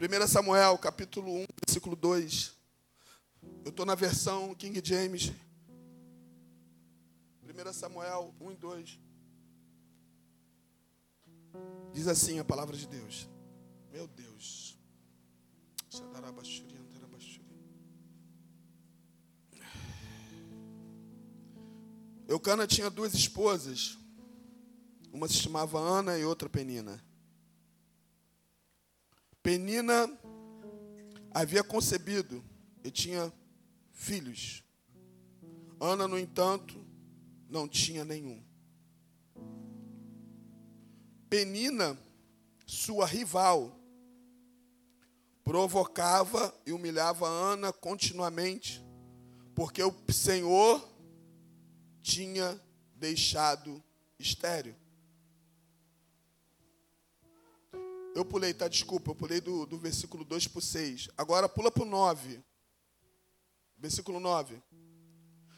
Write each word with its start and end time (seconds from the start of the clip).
1 0.00 0.26
Samuel, 0.28 0.78
capítulo 0.78 1.30
1, 1.30 1.46
versículo 1.62 1.94
2. 1.94 2.56
Eu 3.66 3.68
estou 3.68 3.84
na 3.84 3.94
versão 3.94 4.54
King 4.54 4.80
James. 4.82 5.30
1 7.44 7.72
Samuel 7.74 8.34
1 8.40 8.50
e 8.50 8.56
2. 8.56 8.98
Diz 11.92 12.08
assim 12.08 12.38
a 12.38 12.44
palavra 12.44 12.74
de 12.74 12.86
Deus. 12.86 13.28
Meu 13.92 14.08
Deus. 14.08 14.74
Eucana 22.26 22.66
tinha 22.66 22.88
duas 22.88 23.12
esposas. 23.12 23.98
Uma 25.12 25.28
se 25.28 25.34
chamava 25.34 25.78
Ana 25.78 26.16
e 26.16 26.24
outra 26.24 26.48
Penina. 26.48 27.04
Penina 29.50 30.08
havia 31.32 31.64
concebido 31.64 32.40
e 32.84 32.90
tinha 32.92 33.32
filhos. 33.90 34.62
Ana, 35.80 36.06
no 36.06 36.16
entanto, 36.16 36.86
não 37.48 37.66
tinha 37.66 38.04
nenhum. 38.04 38.40
Penina, 41.28 41.98
sua 42.64 43.04
rival, 43.04 43.76
provocava 45.42 46.54
e 46.64 46.70
humilhava 46.70 47.26
Ana 47.26 47.72
continuamente, 47.72 48.80
porque 49.52 49.82
o 49.82 49.92
Senhor 50.12 50.88
tinha 52.00 52.56
deixado 52.94 53.82
estéreo. 54.16 54.76
Eu 58.14 58.24
pulei, 58.24 58.52
tá? 58.52 58.66
Desculpa, 58.68 59.10
eu 59.10 59.14
pulei 59.14 59.40
do, 59.40 59.66
do 59.66 59.78
versículo 59.78 60.24
2 60.24 60.48
para 60.48 60.58
o 60.58 60.62
6. 60.62 61.08
Agora 61.16 61.48
pula 61.48 61.70
para 61.70 61.82
o 61.82 61.86
9. 61.86 62.42
Versículo 63.78 64.18
9. 64.18 64.60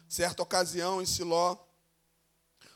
Certa 0.09 0.43
ocasião 0.43 1.01
em 1.01 1.07
Siló, 1.07 1.57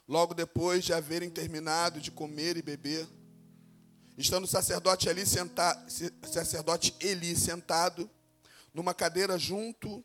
logo 0.09 0.33
depois 0.33 0.85
de 0.85 0.93
haverem 0.93 1.29
terminado 1.29 2.01
de 2.01 2.11
comer 2.11 2.57
e 2.57 2.63
beber, 2.63 3.07
estando 4.17 4.45
o 4.45 4.49
sacerdote 4.49 5.09
ali 5.09 5.27
sentado, 5.27 5.87
sacerdote 6.27 6.97
Eli 6.99 7.37
sentado 7.37 8.09
numa 8.73 8.95
cadeira 8.95 9.39
junto 9.39 10.05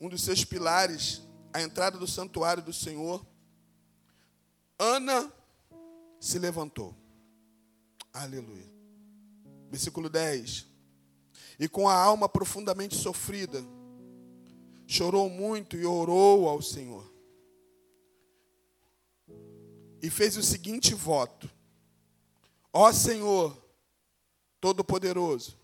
um 0.00 0.08
dos 0.08 0.22
seus 0.22 0.44
pilares, 0.44 1.22
à 1.52 1.60
entrada 1.60 1.98
do 1.98 2.06
santuário 2.06 2.62
do 2.62 2.72
Senhor, 2.72 3.24
Ana 4.78 5.30
se 6.18 6.38
levantou. 6.38 6.96
Aleluia. 8.12 8.69
Versículo 9.70 10.10
10. 10.10 10.66
E 11.58 11.68
com 11.68 11.88
a 11.88 11.94
alma 11.94 12.28
profundamente 12.28 12.96
sofrida, 12.96 13.64
chorou 14.86 15.30
muito 15.30 15.76
e 15.76 15.86
orou 15.86 16.48
ao 16.48 16.60
Senhor. 16.60 17.08
E 20.02 20.10
fez 20.10 20.36
o 20.36 20.42
seguinte 20.42 20.94
voto: 20.94 21.48
Ó 22.72 22.90
Senhor, 22.92 23.56
Todo-Poderoso, 24.60 25.56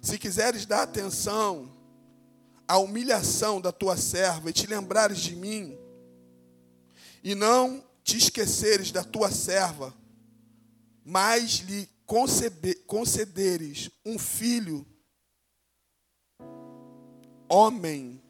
se 0.00 0.18
quiseres 0.18 0.64
dar 0.64 0.82
atenção 0.82 1.76
à 2.66 2.78
humilhação 2.78 3.60
da 3.60 3.72
tua 3.72 3.96
serva 3.96 4.50
e 4.50 4.52
te 4.52 4.66
lembrares 4.66 5.18
de 5.18 5.34
mim, 5.34 5.76
e 7.22 7.34
não 7.34 7.84
te 8.02 8.16
esqueceres 8.16 8.90
da 8.90 9.04
tua 9.04 9.30
serva, 9.30 9.94
mas 11.04 11.58
lhe 11.58 11.88
concederes 12.86 13.90
um 14.04 14.18
filho, 14.18 14.86
homem, 17.46 18.22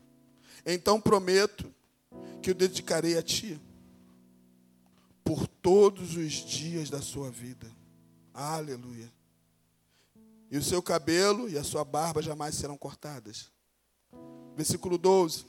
então 0.67 1.01
prometo 1.01 1.73
que 2.43 2.51
o 2.51 2.55
dedicarei 2.55 3.17
a 3.17 3.23
ti 3.23 3.61
por 5.23 5.47
todos 5.47 6.17
os 6.17 6.33
dias 6.33 6.91
da 6.91 7.01
sua 7.01 7.31
vida. 7.31 7.71
Aleluia. 8.35 9.13
E 10.51 10.57
o 10.57 10.63
seu 10.63 10.83
cabelo 10.83 11.49
e 11.49 11.57
a 11.57 11.63
sua 11.63 11.85
barba 11.85 12.21
jamais 12.21 12.57
serão 12.57 12.77
cortadas. 12.77 13.53
Versículo 14.57 14.99
12. 14.99 15.47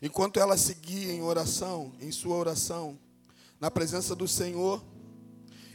Enquanto 0.00 0.38
ela 0.38 0.56
seguia 0.56 1.12
em 1.12 1.22
oração, 1.22 1.92
em 2.00 2.12
sua 2.12 2.36
oração, 2.36 2.98
na 3.58 3.70
presença 3.70 4.14
do 4.14 4.28
Senhor, 4.28 4.84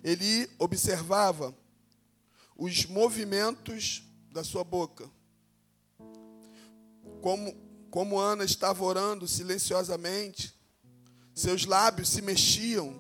ele 0.04 0.50
observava 0.58 1.56
os 2.56 2.86
movimentos 2.86 4.04
da 4.32 4.44
sua 4.44 4.64
boca. 4.64 5.10
Como, 7.22 7.56
como 7.90 8.20
Ana 8.20 8.44
estava 8.44 8.84
orando 8.84 9.28
silenciosamente, 9.28 10.54
seus 11.34 11.66
lábios 11.66 12.10
se 12.10 12.22
mexiam, 12.22 13.00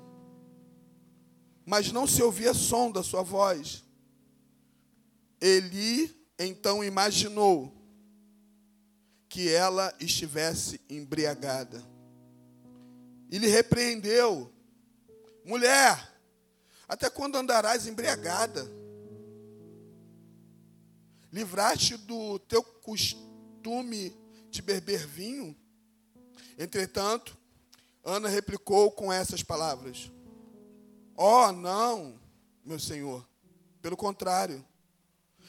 mas 1.65 1.91
não 1.91 2.07
se 2.07 2.21
ouvia 2.21 2.53
som 2.53 2.91
da 2.91 3.03
sua 3.03 3.23
voz. 3.23 3.83
Eli 5.39 6.15
então 6.37 6.83
imaginou 6.83 7.71
que 9.29 9.49
ela 9.49 9.95
estivesse 9.99 10.81
embriagada. 10.89 11.81
E 13.29 13.37
lhe 13.37 13.47
repreendeu: 13.47 14.51
Mulher, 15.45 16.10
até 16.91 17.09
quando 17.09 17.37
andarás 17.37 17.87
embriagada? 17.87 18.69
Livraste 21.31 21.95
do 21.95 22.37
teu 22.37 22.61
costume 22.61 24.13
de 24.49 24.61
beber 24.61 25.07
vinho? 25.07 25.55
Entretanto, 26.59 27.37
Ana 28.03 28.27
replicou 28.27 28.91
com 28.91 29.11
essas 29.11 29.41
palavras: 29.41 30.11
Oh, 31.15 31.53
não, 31.53 32.19
meu 32.65 32.77
senhor, 32.77 33.25
pelo 33.81 33.95
contrário, 33.95 34.61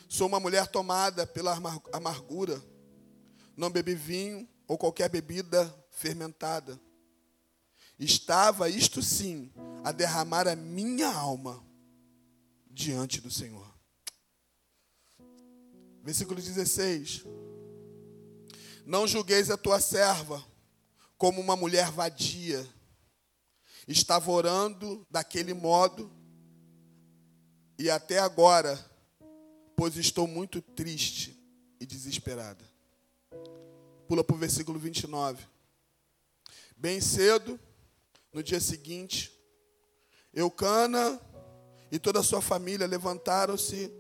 sou 0.09 0.29
uma 0.29 0.39
mulher 0.39 0.69
tomada 0.69 1.27
pela 1.27 1.59
amargura, 1.93 2.63
não 3.57 3.69
bebi 3.69 3.97
vinho 3.97 4.49
ou 4.69 4.79
qualquer 4.79 5.09
bebida 5.09 5.75
fermentada. 5.91 6.81
Estava, 8.05 8.69
isto 8.69 9.01
sim, 9.01 9.53
a 9.85 9.93
derramar 9.93 10.49
a 10.49 10.57
minha 10.57 11.07
alma 11.07 11.65
diante 12.69 13.21
do 13.21 13.31
Senhor. 13.31 13.73
Versículo 16.03 16.43
16: 16.43 17.25
Não 18.85 19.07
julgueis 19.07 19.51
a 19.51 19.57
tua 19.57 19.79
serva 19.79 20.45
como 21.17 21.41
uma 21.41 21.55
mulher 21.55 21.93
vadia. 21.93 22.69
Estava 23.87 24.33
orando 24.33 25.07
daquele 25.09 25.55
modo 25.55 26.11
e 27.79 27.89
até 27.89 28.19
agora, 28.19 28.85
pois 29.77 29.97
estou 29.97 30.27
muito 30.27 30.61
triste 30.61 31.41
e 31.79 31.87
desesperada. 31.87 32.65
Pula 34.09 34.25
para 34.25 34.35
o 34.35 34.39
versículo 34.39 34.77
29. 34.77 35.47
Bem 36.77 37.01
cedo, 37.01 37.61
no 38.33 38.43
dia 38.43 38.61
seguinte, 38.61 39.31
Eucana 40.33 41.21
e 41.91 41.99
toda 41.99 42.21
a 42.21 42.23
sua 42.23 42.41
família 42.41 42.87
levantaram-se 42.87 43.93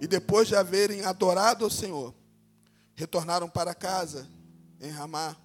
e 0.00 0.06
depois 0.06 0.48
de 0.48 0.56
haverem 0.56 1.04
adorado 1.04 1.64
ao 1.64 1.70
Senhor, 1.70 2.14
retornaram 2.94 3.48
para 3.48 3.74
casa 3.74 4.28
em 4.80 4.90
Ramá. 4.90 5.36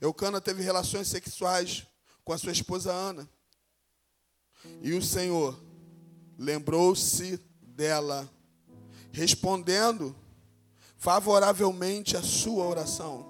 Eucana 0.00 0.40
teve 0.40 0.62
relações 0.62 1.08
sexuais 1.08 1.86
com 2.24 2.32
a 2.32 2.38
sua 2.38 2.52
esposa 2.52 2.92
Ana. 2.92 3.28
E 4.80 4.92
o 4.92 5.02
Senhor 5.02 5.60
lembrou-se 6.38 7.36
dela, 7.60 8.28
respondendo 9.12 10.14
favoravelmente 10.96 12.16
a 12.16 12.22
sua 12.22 12.64
oração. 12.64 13.26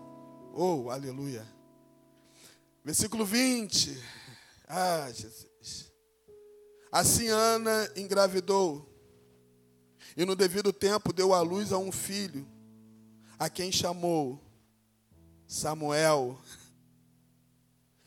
Oh, 0.55 0.91
aleluia. 0.91 1.47
Versículo 2.85 3.25
20. 3.25 3.97
Ah, 4.69 5.11
Jesus. 5.13 5.93
Assim 6.91 7.29
Ana 7.29 7.91
engravidou 7.97 8.89
e 10.17 10.25
no 10.25 10.37
devido 10.37 10.73
tempo 10.73 11.13
deu 11.13 11.33
à 11.33 11.41
luz 11.41 11.73
a 11.73 11.79
um 11.79 11.91
filho, 11.91 12.47
a 13.39 13.49
quem 13.49 13.73
chamou 13.73 14.41
Samuel 15.47 16.39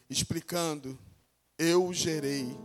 explicando: 0.10 0.98
Eu 1.58 1.94
gerei. 1.94 2.56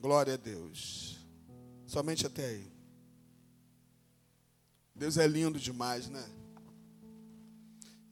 Glória 0.00 0.34
a 0.34 0.36
Deus. 0.36 1.24
Somente 1.86 2.26
até 2.26 2.44
aí. 2.46 2.72
Deus 4.94 5.16
é 5.16 5.26
lindo 5.26 5.58
demais, 5.58 6.08
né? 6.08 6.41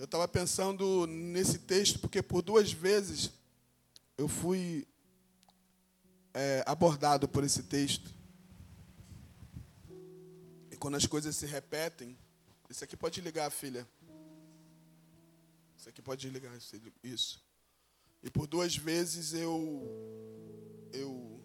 Eu 0.01 0.07
estava 0.07 0.27
pensando 0.27 1.07
nesse 1.07 1.59
texto 1.59 1.99
porque 1.99 2.23
por 2.23 2.41
duas 2.41 2.73
vezes 2.73 3.31
eu 4.17 4.29
fui 4.29 4.89
é, 6.33 6.65
abordado 6.67 7.29
por 7.29 7.45
esse 7.45 7.65
texto. 7.65 8.11
quando 10.79 10.95
as 10.95 11.05
coisas 11.05 11.37
se 11.37 11.45
repetem, 11.45 12.17
isso 12.71 12.83
aqui 12.83 12.97
pode 12.97 13.21
ligar, 13.21 13.51
filha. 13.51 13.87
Isso 15.77 15.91
aqui 15.91 16.01
pode 16.01 16.31
ligar, 16.31 16.57
isso. 17.05 17.45
E 18.23 18.31
por 18.31 18.47
duas 18.47 18.75
vezes 18.75 19.35
eu 19.35 19.87
eu 20.95 21.45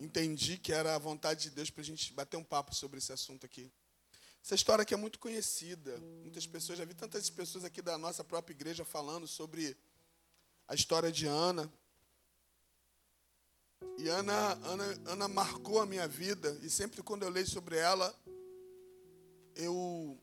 entendi 0.00 0.56
que 0.56 0.72
era 0.72 0.94
a 0.94 0.98
vontade 0.98 1.42
de 1.42 1.50
Deus 1.50 1.68
para 1.68 1.82
a 1.82 1.84
gente 1.84 2.10
bater 2.14 2.38
um 2.38 2.44
papo 2.44 2.74
sobre 2.74 2.96
esse 2.96 3.12
assunto 3.12 3.44
aqui. 3.44 3.70
Essa 4.48 4.54
história 4.54 4.80
aqui 4.80 4.94
é 4.94 4.96
muito 4.96 5.18
conhecida. 5.18 5.98
Muitas 6.22 6.46
pessoas, 6.46 6.78
já 6.78 6.84
vi 6.86 6.94
tantas 6.94 7.28
pessoas 7.28 7.66
aqui 7.66 7.82
da 7.82 7.98
nossa 7.98 8.24
própria 8.24 8.54
igreja 8.54 8.82
falando 8.82 9.28
sobre 9.28 9.76
a 10.66 10.74
história 10.74 11.12
de 11.12 11.26
Ana. 11.26 11.70
E 13.98 14.08
Ana, 14.08 14.52
Ana, 14.64 14.84
Ana 15.04 15.28
marcou 15.28 15.82
a 15.82 15.84
minha 15.84 16.08
vida. 16.08 16.58
E 16.62 16.70
sempre 16.70 17.02
quando 17.02 17.24
eu 17.24 17.28
leio 17.28 17.46
sobre 17.46 17.76
ela, 17.76 18.18
eu, 19.54 20.18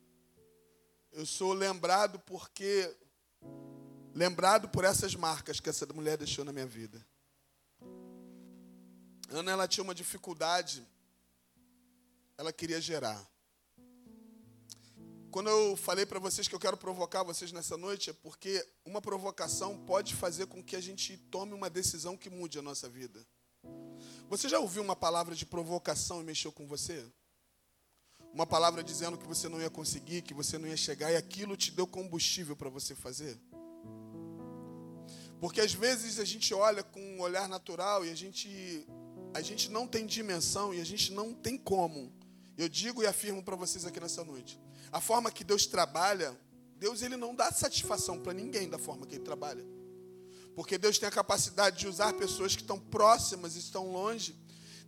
eu 1.12 1.24
sou 1.24 1.52
lembrado 1.52 2.18
porque 2.18 2.92
lembrado 4.12 4.68
por 4.70 4.82
essas 4.82 5.14
marcas 5.14 5.60
que 5.60 5.68
essa 5.68 5.86
mulher 5.94 6.18
deixou 6.18 6.44
na 6.44 6.52
minha 6.52 6.66
vida. 6.66 7.06
Ana 9.30 9.52
ela 9.52 9.68
tinha 9.68 9.84
uma 9.84 9.94
dificuldade. 9.94 10.84
Ela 12.36 12.52
queria 12.52 12.80
gerar. 12.80 13.24
Quando 15.36 15.50
eu 15.50 15.76
falei 15.76 16.06
para 16.06 16.18
vocês 16.18 16.48
que 16.48 16.54
eu 16.54 16.58
quero 16.58 16.78
provocar 16.78 17.22
vocês 17.22 17.52
nessa 17.52 17.76
noite, 17.76 18.08
é 18.08 18.12
porque 18.14 18.66
uma 18.86 19.02
provocação 19.02 19.76
pode 19.76 20.14
fazer 20.14 20.46
com 20.46 20.64
que 20.64 20.74
a 20.74 20.80
gente 20.80 21.14
tome 21.30 21.52
uma 21.52 21.68
decisão 21.68 22.16
que 22.16 22.30
mude 22.30 22.58
a 22.58 22.62
nossa 22.62 22.88
vida. 22.88 23.22
Você 24.30 24.48
já 24.48 24.58
ouviu 24.58 24.82
uma 24.82 24.96
palavra 24.96 25.34
de 25.34 25.44
provocação 25.44 26.22
e 26.22 26.24
mexeu 26.24 26.50
com 26.50 26.66
você? 26.66 27.04
Uma 28.32 28.46
palavra 28.46 28.82
dizendo 28.82 29.18
que 29.18 29.26
você 29.26 29.46
não 29.46 29.60
ia 29.60 29.68
conseguir, 29.68 30.22
que 30.22 30.32
você 30.32 30.56
não 30.56 30.68
ia 30.68 30.74
chegar 30.74 31.12
e 31.12 31.16
aquilo 31.16 31.54
te 31.54 31.70
deu 31.70 31.86
combustível 31.86 32.56
para 32.56 32.70
você 32.70 32.94
fazer? 32.94 33.38
Porque 35.38 35.60
às 35.60 35.74
vezes 35.74 36.18
a 36.18 36.24
gente 36.24 36.54
olha 36.54 36.82
com 36.82 36.98
um 36.98 37.20
olhar 37.20 37.46
natural 37.46 38.06
e 38.06 38.10
a 38.10 38.14
gente 38.14 38.88
a 39.34 39.42
gente 39.42 39.70
não 39.70 39.86
tem 39.86 40.06
dimensão 40.06 40.72
e 40.72 40.80
a 40.80 40.84
gente 40.84 41.12
não 41.12 41.34
tem 41.34 41.58
como. 41.58 42.10
Eu 42.56 42.68
digo 42.68 43.02
e 43.02 43.06
afirmo 43.06 43.42
para 43.42 43.54
vocês 43.54 43.84
aqui 43.84 44.00
nessa 44.00 44.24
noite. 44.24 44.58
A 44.90 45.00
forma 45.00 45.30
que 45.30 45.44
Deus 45.44 45.66
trabalha, 45.66 46.38
Deus 46.76 47.02
ele 47.02 47.16
não 47.16 47.34
dá 47.34 47.52
satisfação 47.52 48.18
para 48.18 48.32
ninguém 48.32 48.68
da 48.68 48.78
forma 48.78 49.06
que 49.06 49.16
ele 49.16 49.24
trabalha. 49.24 49.64
Porque 50.54 50.78
Deus 50.78 50.98
tem 50.98 51.06
a 51.06 51.12
capacidade 51.12 51.78
de 51.78 51.86
usar 51.86 52.14
pessoas 52.14 52.56
que 52.56 52.62
estão 52.62 52.78
próximas 52.78 53.56
e 53.56 53.58
estão 53.58 53.92
longe. 53.92 54.34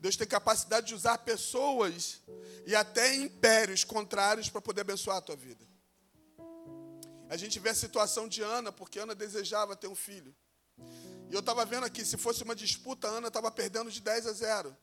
Deus 0.01 0.17
tem 0.17 0.27
capacidade 0.27 0.87
de 0.87 0.95
usar 0.95 1.19
pessoas 1.19 2.23
e 2.67 2.75
até 2.75 3.15
impérios 3.15 3.85
contrários 3.85 4.49
para 4.49 4.63
poder 4.63 4.81
abençoar 4.81 5.19
a 5.19 5.21
tua 5.21 5.37
vida. 5.37 5.67
A 7.29 7.37
gente 7.37 7.59
vê 7.59 7.69
a 7.69 7.75
situação 7.75 8.27
de 8.27 8.41
Ana, 8.41 8.73
porque 8.73 8.99
Ana 8.99 9.15
desejava 9.15 9.77
ter 9.77 9.89
um 9.89 9.95
filho. 9.95 10.35
E 11.31 11.35
eu 11.35 11.41
estava 11.41 11.65
vendo 11.67 11.85
aqui, 11.85 12.03
se 12.05 12.17
fosse 12.17 12.43
uma 12.43 12.57
disputa, 12.57 13.07
Ana 13.07 13.29
estava 13.29 13.51
perdendo 13.51 13.91
de 13.91 14.01
10 14.01 14.27
a 14.27 14.33
0. 14.33 14.77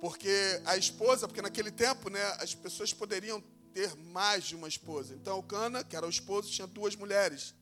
Porque 0.00 0.60
a 0.64 0.76
esposa, 0.76 1.26
porque 1.26 1.42
naquele 1.42 1.70
tempo, 1.70 2.08
né, 2.08 2.22
as 2.38 2.54
pessoas 2.54 2.92
poderiam 2.92 3.42
ter 3.72 3.94
mais 3.96 4.44
de 4.44 4.54
uma 4.54 4.68
esposa. 4.68 5.14
Então, 5.14 5.38
o 5.38 5.42
Cana, 5.42 5.82
que 5.82 5.96
era 5.96 6.06
o 6.06 6.10
esposo, 6.10 6.50
tinha 6.50 6.66
duas 6.66 6.94
mulheres, 6.94 7.54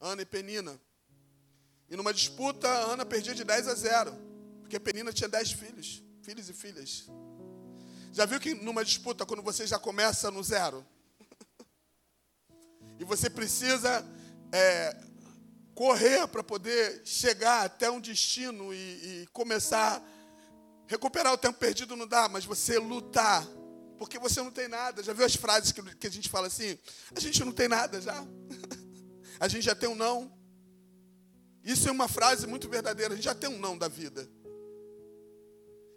Ana 0.00 0.22
e 0.22 0.26
Penina. 0.26 0.78
E 1.88 1.96
numa 1.96 2.12
disputa, 2.12 2.68
Ana 2.68 3.04
perdia 3.04 3.34
de 3.34 3.44
10 3.44 3.68
a 3.68 3.74
0, 3.74 4.14
porque 4.60 4.78
Penina 4.78 5.12
tinha 5.12 5.28
10 5.28 5.52
filhos, 5.52 6.02
filhos 6.22 6.48
e 6.48 6.52
filhas. 6.52 7.06
Já 8.12 8.26
viu 8.26 8.38
que 8.38 8.54
numa 8.54 8.84
disputa, 8.84 9.26
quando 9.26 9.42
você 9.42 9.66
já 9.66 9.78
começa 9.78 10.30
no 10.30 10.42
zero, 10.42 10.86
e 12.98 13.04
você 13.04 13.28
precisa 13.28 14.06
é, 14.52 14.96
correr 15.74 16.26
para 16.28 16.42
poder 16.42 17.02
chegar 17.04 17.64
até 17.64 17.90
um 17.90 18.00
destino 18.00 18.72
e, 18.72 18.76
e 19.22 19.26
começar 19.32 20.02
recuperar 20.86 21.32
o 21.32 21.38
tempo 21.38 21.58
perdido 21.58 21.96
não 21.96 22.06
dá, 22.06 22.28
mas 22.28 22.44
você 22.44 22.78
lutar 22.78 23.46
porque 23.98 24.18
você 24.18 24.42
não 24.42 24.50
tem 24.50 24.68
nada. 24.68 25.02
Já 25.02 25.12
viu 25.12 25.24
as 25.24 25.34
frases 25.34 25.72
que, 25.72 25.82
que 25.96 26.06
a 26.06 26.10
gente 26.10 26.28
fala 26.28 26.46
assim? 26.46 26.78
A 27.14 27.20
gente 27.20 27.44
não 27.44 27.52
tem 27.52 27.68
nada 27.68 28.00
já. 28.00 28.24
a 29.40 29.48
gente 29.48 29.64
já 29.64 29.74
tem 29.74 29.88
um 29.88 29.94
não. 29.94 30.32
Isso 31.62 31.88
é 31.88 31.92
uma 31.92 32.08
frase 32.08 32.46
muito 32.46 32.68
verdadeira. 32.68 33.14
A 33.14 33.16
gente 33.16 33.24
já 33.24 33.34
tem 33.34 33.48
um 33.48 33.58
não 33.58 33.78
da 33.78 33.88
vida. 33.88 34.28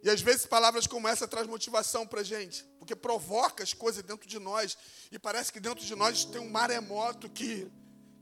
E 0.03 0.09
às 0.09 0.21
vezes 0.21 0.45
palavras 0.45 0.87
como 0.87 1.07
essa 1.07 1.27
traz 1.27 1.47
motivação 1.47 2.05
para 2.05 2.23
gente, 2.23 2.63
porque 2.79 2.95
provoca 2.95 3.63
as 3.63 3.73
coisas 3.73 4.03
dentro 4.03 4.27
de 4.27 4.39
nós 4.39 4.77
e 5.11 5.17
parece 5.19 5.51
que 5.51 5.59
dentro 5.59 5.83
de 5.83 5.95
nós 5.95 6.23
tem 6.23 6.39
um 6.39 6.49
maremoto 6.49 7.29
que 7.29 7.69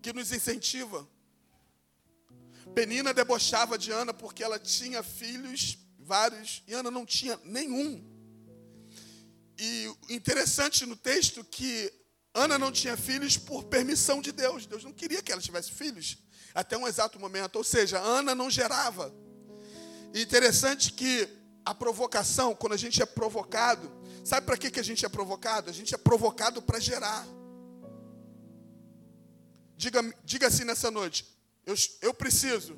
que 0.02 0.14
nos 0.14 0.32
incentiva. 0.32 1.08
Penina 2.74 3.14
debochava 3.14 3.78
de 3.78 3.92
Ana 3.92 4.14
porque 4.14 4.44
ela 4.44 4.58
tinha 4.58 5.04
filhos 5.04 5.78
vários 6.06 6.64
e 6.68 6.74
Ana 6.74 6.92
não 6.92 7.06
tinha 7.06 7.40
nenhum. 7.44 8.04
E 9.58 9.92
interessante 10.10 10.86
no 10.86 10.96
texto 10.96 11.44
que 11.44 11.92
Ana 12.34 12.60
não 12.60 12.72
tinha 12.72 12.96
filhos 12.96 13.38
por 13.38 13.64
permissão 13.64 14.22
de 14.22 14.32
Deus. 14.32 14.66
Deus 14.66 14.84
não 14.84 14.94
queria 14.94 15.24
que 15.24 15.32
ela 15.32 15.42
tivesse 15.42 15.72
filhos 15.72 16.18
até 16.54 16.78
um 16.78 16.88
exato 16.88 17.20
momento. 17.20 17.56
Ou 17.56 17.64
seja, 17.64 18.00
Ana 18.00 18.36
não 18.36 18.50
gerava. 18.50 19.14
E 20.14 20.22
interessante 20.22 20.94
que 20.94 21.28
a 21.66 21.74
provocação, 21.74 22.54
quando 22.54 22.74
a 22.74 22.78
gente 22.78 23.02
é 23.02 23.06
provocado, 23.06 23.92
sabe 24.24 24.46
para 24.46 24.58
que, 24.58 24.70
que 24.70 24.80
a 24.80 24.84
gente 24.84 25.06
é 25.06 25.10
provocado? 25.10 25.70
A 25.70 25.74
gente 25.74 25.96
é 25.96 25.98
provocado 25.98 26.62
para 26.62 26.80
gerar. 26.80 27.26
Diga, 29.76 30.02
diga 30.24 30.48
assim 30.48 30.64
nessa 30.64 30.92
noite: 30.92 31.26
eu, 31.66 31.76
eu 32.02 32.14
preciso 32.14 32.78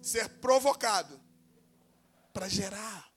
ser 0.00 0.28
provocado 0.28 1.17
para 2.38 2.48
gerar 2.48 3.10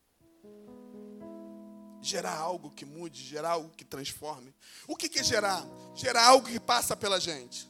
gerar 2.01 2.35
algo 2.35 2.71
que 2.71 2.83
mude, 2.83 3.21
gerar 3.21 3.51
algo 3.51 3.69
que 3.69 3.85
transforme. 3.85 4.55
O 4.87 4.95
que 4.95 5.19
é 5.19 5.23
gerar? 5.23 5.63
Gerar 5.93 6.25
algo 6.25 6.47
que 6.47 6.59
passa 6.59 6.95
pela 6.95 7.19
gente. 7.19 7.69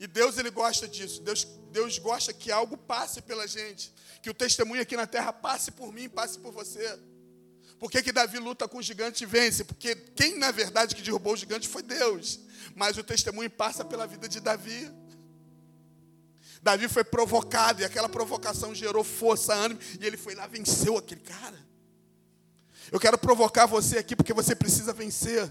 E 0.00 0.08
Deus 0.08 0.36
ele 0.36 0.50
gosta 0.50 0.88
disso. 0.88 1.22
Deus, 1.22 1.44
Deus 1.70 1.96
gosta 1.98 2.32
que 2.32 2.50
algo 2.50 2.76
passe 2.76 3.22
pela 3.22 3.46
gente, 3.46 3.94
que 4.20 4.28
o 4.28 4.34
testemunho 4.34 4.82
aqui 4.82 4.96
na 4.96 5.06
terra 5.06 5.32
passe 5.32 5.70
por 5.70 5.92
mim, 5.92 6.08
passe 6.08 6.40
por 6.40 6.50
você. 6.50 6.98
Por 7.78 7.88
que, 7.88 8.02
que 8.02 8.10
Davi 8.10 8.40
luta 8.40 8.66
com 8.66 8.78
o 8.78 8.82
gigante 8.82 9.22
e 9.22 9.26
vence? 9.28 9.62
Porque 9.62 9.94
quem 9.94 10.36
na 10.36 10.50
verdade 10.50 10.96
que 10.96 11.02
derrubou 11.02 11.34
o 11.34 11.36
gigante 11.36 11.68
foi 11.68 11.84
Deus. 11.84 12.40
Mas 12.74 12.98
o 12.98 13.04
testemunho 13.04 13.48
passa 13.48 13.84
pela 13.84 14.08
vida 14.08 14.28
de 14.28 14.40
Davi. 14.40 14.90
Davi 16.62 16.88
foi 16.88 17.02
provocado 17.04 17.80
e 17.80 17.84
aquela 17.84 18.08
provocação 18.08 18.74
gerou 18.74 19.02
força, 19.02 19.54
ânimo, 19.54 19.80
e 19.98 20.06
ele 20.06 20.16
foi 20.16 20.34
lá 20.34 20.46
venceu 20.46 20.96
aquele 20.98 21.22
cara. 21.22 21.58
Eu 22.92 23.00
quero 23.00 23.16
provocar 23.16 23.66
você 23.66 23.98
aqui 23.98 24.14
porque 24.14 24.32
você 24.32 24.54
precisa 24.54 24.92
vencer. 24.92 25.50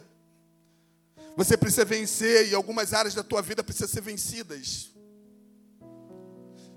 Você 1.36 1.56
precisa 1.56 1.86
vencer 1.86 2.50
e 2.50 2.56
algumas 2.56 2.94
áreas 2.94 3.14
da 3.14 3.24
tua 3.24 3.42
vida 3.42 3.64
precisam 3.64 3.88
ser 3.88 4.02
vencidas. 4.02 4.90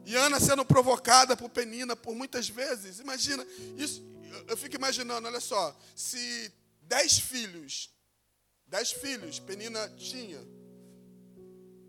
E 0.05 0.17
Ana 0.17 0.41
sendo 0.41 0.65
provocada 0.65 1.37
por 1.37 1.49
Penina 1.49 1.95
por 1.97 2.15
muitas 2.15 2.49
vezes. 2.49 3.01
Imagina, 3.01 3.47
isso, 3.77 4.03
eu 4.49 4.57
fico 4.57 4.77
imaginando, 4.77 5.27
olha 5.27 5.41
só, 5.41 5.77
se 5.95 6.53
dez 6.83 7.19
filhos, 7.19 7.91
dez 8.67 8.93
filhos 8.93 9.39
Penina 9.39 9.89
tinha, 9.97 10.41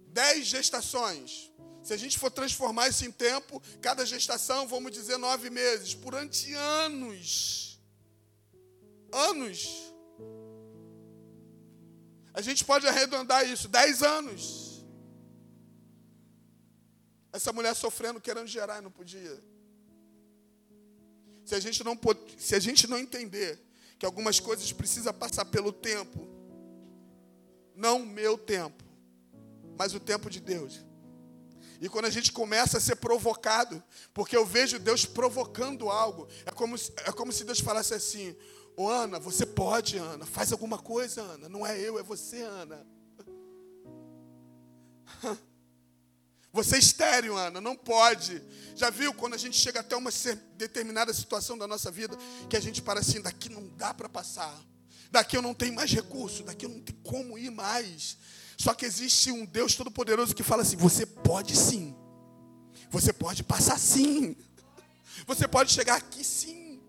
dez 0.07 0.45
gestações. 0.45 1.51
Se 1.83 1.93
a 1.93 1.97
gente 1.97 2.17
for 2.17 2.31
transformar 2.31 2.87
isso 2.87 3.05
em 3.05 3.11
tempo, 3.11 3.61
cada 3.81 4.05
gestação, 4.05 4.67
vamos 4.67 4.91
dizer, 4.91 5.17
nove 5.17 5.49
meses, 5.49 5.93
por 5.93 6.15
anos 6.15 7.77
anos. 9.11 9.93
A 12.33 12.41
gente 12.41 12.65
pode 12.65 12.87
arredondar 12.87 13.47
isso, 13.47 13.67
dez 13.67 14.01
anos. 14.01 14.83
Essa 17.31 17.53
mulher 17.53 17.75
sofrendo, 17.75 18.21
querendo 18.21 18.47
gerar, 18.47 18.81
não 18.81 18.91
podia. 18.91 19.43
Se 21.45 21.53
a 21.55 21.59
gente 21.59 21.83
não, 21.83 21.99
se 22.37 22.55
a 22.55 22.59
gente 22.59 22.87
não 22.87 22.97
entender 22.97 23.59
que 23.99 24.05
algumas 24.05 24.39
coisas 24.39 24.71
precisam 24.71 25.13
passar 25.13 25.45
pelo 25.45 25.71
tempo, 25.71 26.27
não 27.75 28.05
meu 28.05 28.37
tempo, 28.37 28.83
mas 29.77 29.93
o 29.93 29.99
tempo 29.99 30.29
de 30.29 30.39
Deus. 30.39 30.83
E 31.81 31.89
quando 31.89 32.05
a 32.05 32.09
gente 32.09 32.31
começa 32.31 32.77
a 32.77 32.81
ser 32.81 32.95
provocado, 32.95 33.83
porque 34.13 34.35
eu 34.35 34.45
vejo 34.45 34.79
Deus 34.79 35.05
provocando 35.05 35.89
algo, 35.89 36.27
é 36.45 36.51
como, 36.51 36.75
é 36.75 37.11
como 37.11 37.31
se 37.31 37.43
Deus 37.43 37.59
falasse 37.59 37.93
assim: 37.93 38.35
Ô 38.75 38.89
Ana, 38.89 39.19
você 39.19 39.45
pode, 39.45 39.97
Ana. 39.97 40.25
Faz 40.25 40.51
alguma 40.51 40.77
coisa, 40.79 41.21
Ana. 41.21 41.47
Não 41.47 41.65
é 41.65 41.79
eu, 41.79 41.99
é 41.99 42.03
você, 42.03 42.41
Ana. 42.41 42.85
Você 46.51 46.75
é 46.75 46.79
estéreo, 46.79 47.35
Ana, 47.35 47.59
não 47.59 47.75
pode. 47.75 48.39
Já 48.75 48.91
viu 48.91 49.11
quando 49.11 49.33
a 49.33 49.37
gente 49.37 49.57
chega 49.57 49.79
até 49.79 49.95
uma 49.95 50.11
determinada 50.55 51.11
situação 51.11 51.57
da 51.57 51.65
nossa 51.65 51.89
vida 51.89 52.15
que 52.47 52.55
a 52.55 52.59
gente 52.59 52.79
para 52.79 52.99
assim, 52.99 53.19
daqui 53.19 53.49
não 53.49 53.67
dá 53.69 53.91
para 53.91 54.07
passar. 54.07 54.55
Daqui 55.09 55.35
eu 55.35 55.41
não 55.41 55.55
tenho 55.55 55.73
mais 55.73 55.91
recurso, 55.91 56.43
daqui 56.43 56.65
eu 56.65 56.69
não 56.69 56.79
tenho 56.79 56.99
como 56.99 57.39
ir 57.39 57.49
mais. 57.49 58.19
Só 58.57 58.73
que 58.73 58.85
existe 58.85 59.31
um 59.31 59.45
Deus 59.45 59.75
todo-poderoso 59.75 60.35
que 60.35 60.43
fala 60.43 60.61
assim: 60.61 60.77
você 60.77 61.05
pode 61.05 61.55
sim. 61.55 61.95
Você 62.89 63.11
pode 63.11 63.43
passar 63.43 63.79
sim. 63.79 64.35
Você 65.25 65.47
pode 65.47 65.71
chegar 65.71 65.95
aqui 65.95 66.23
sim. 66.23 66.81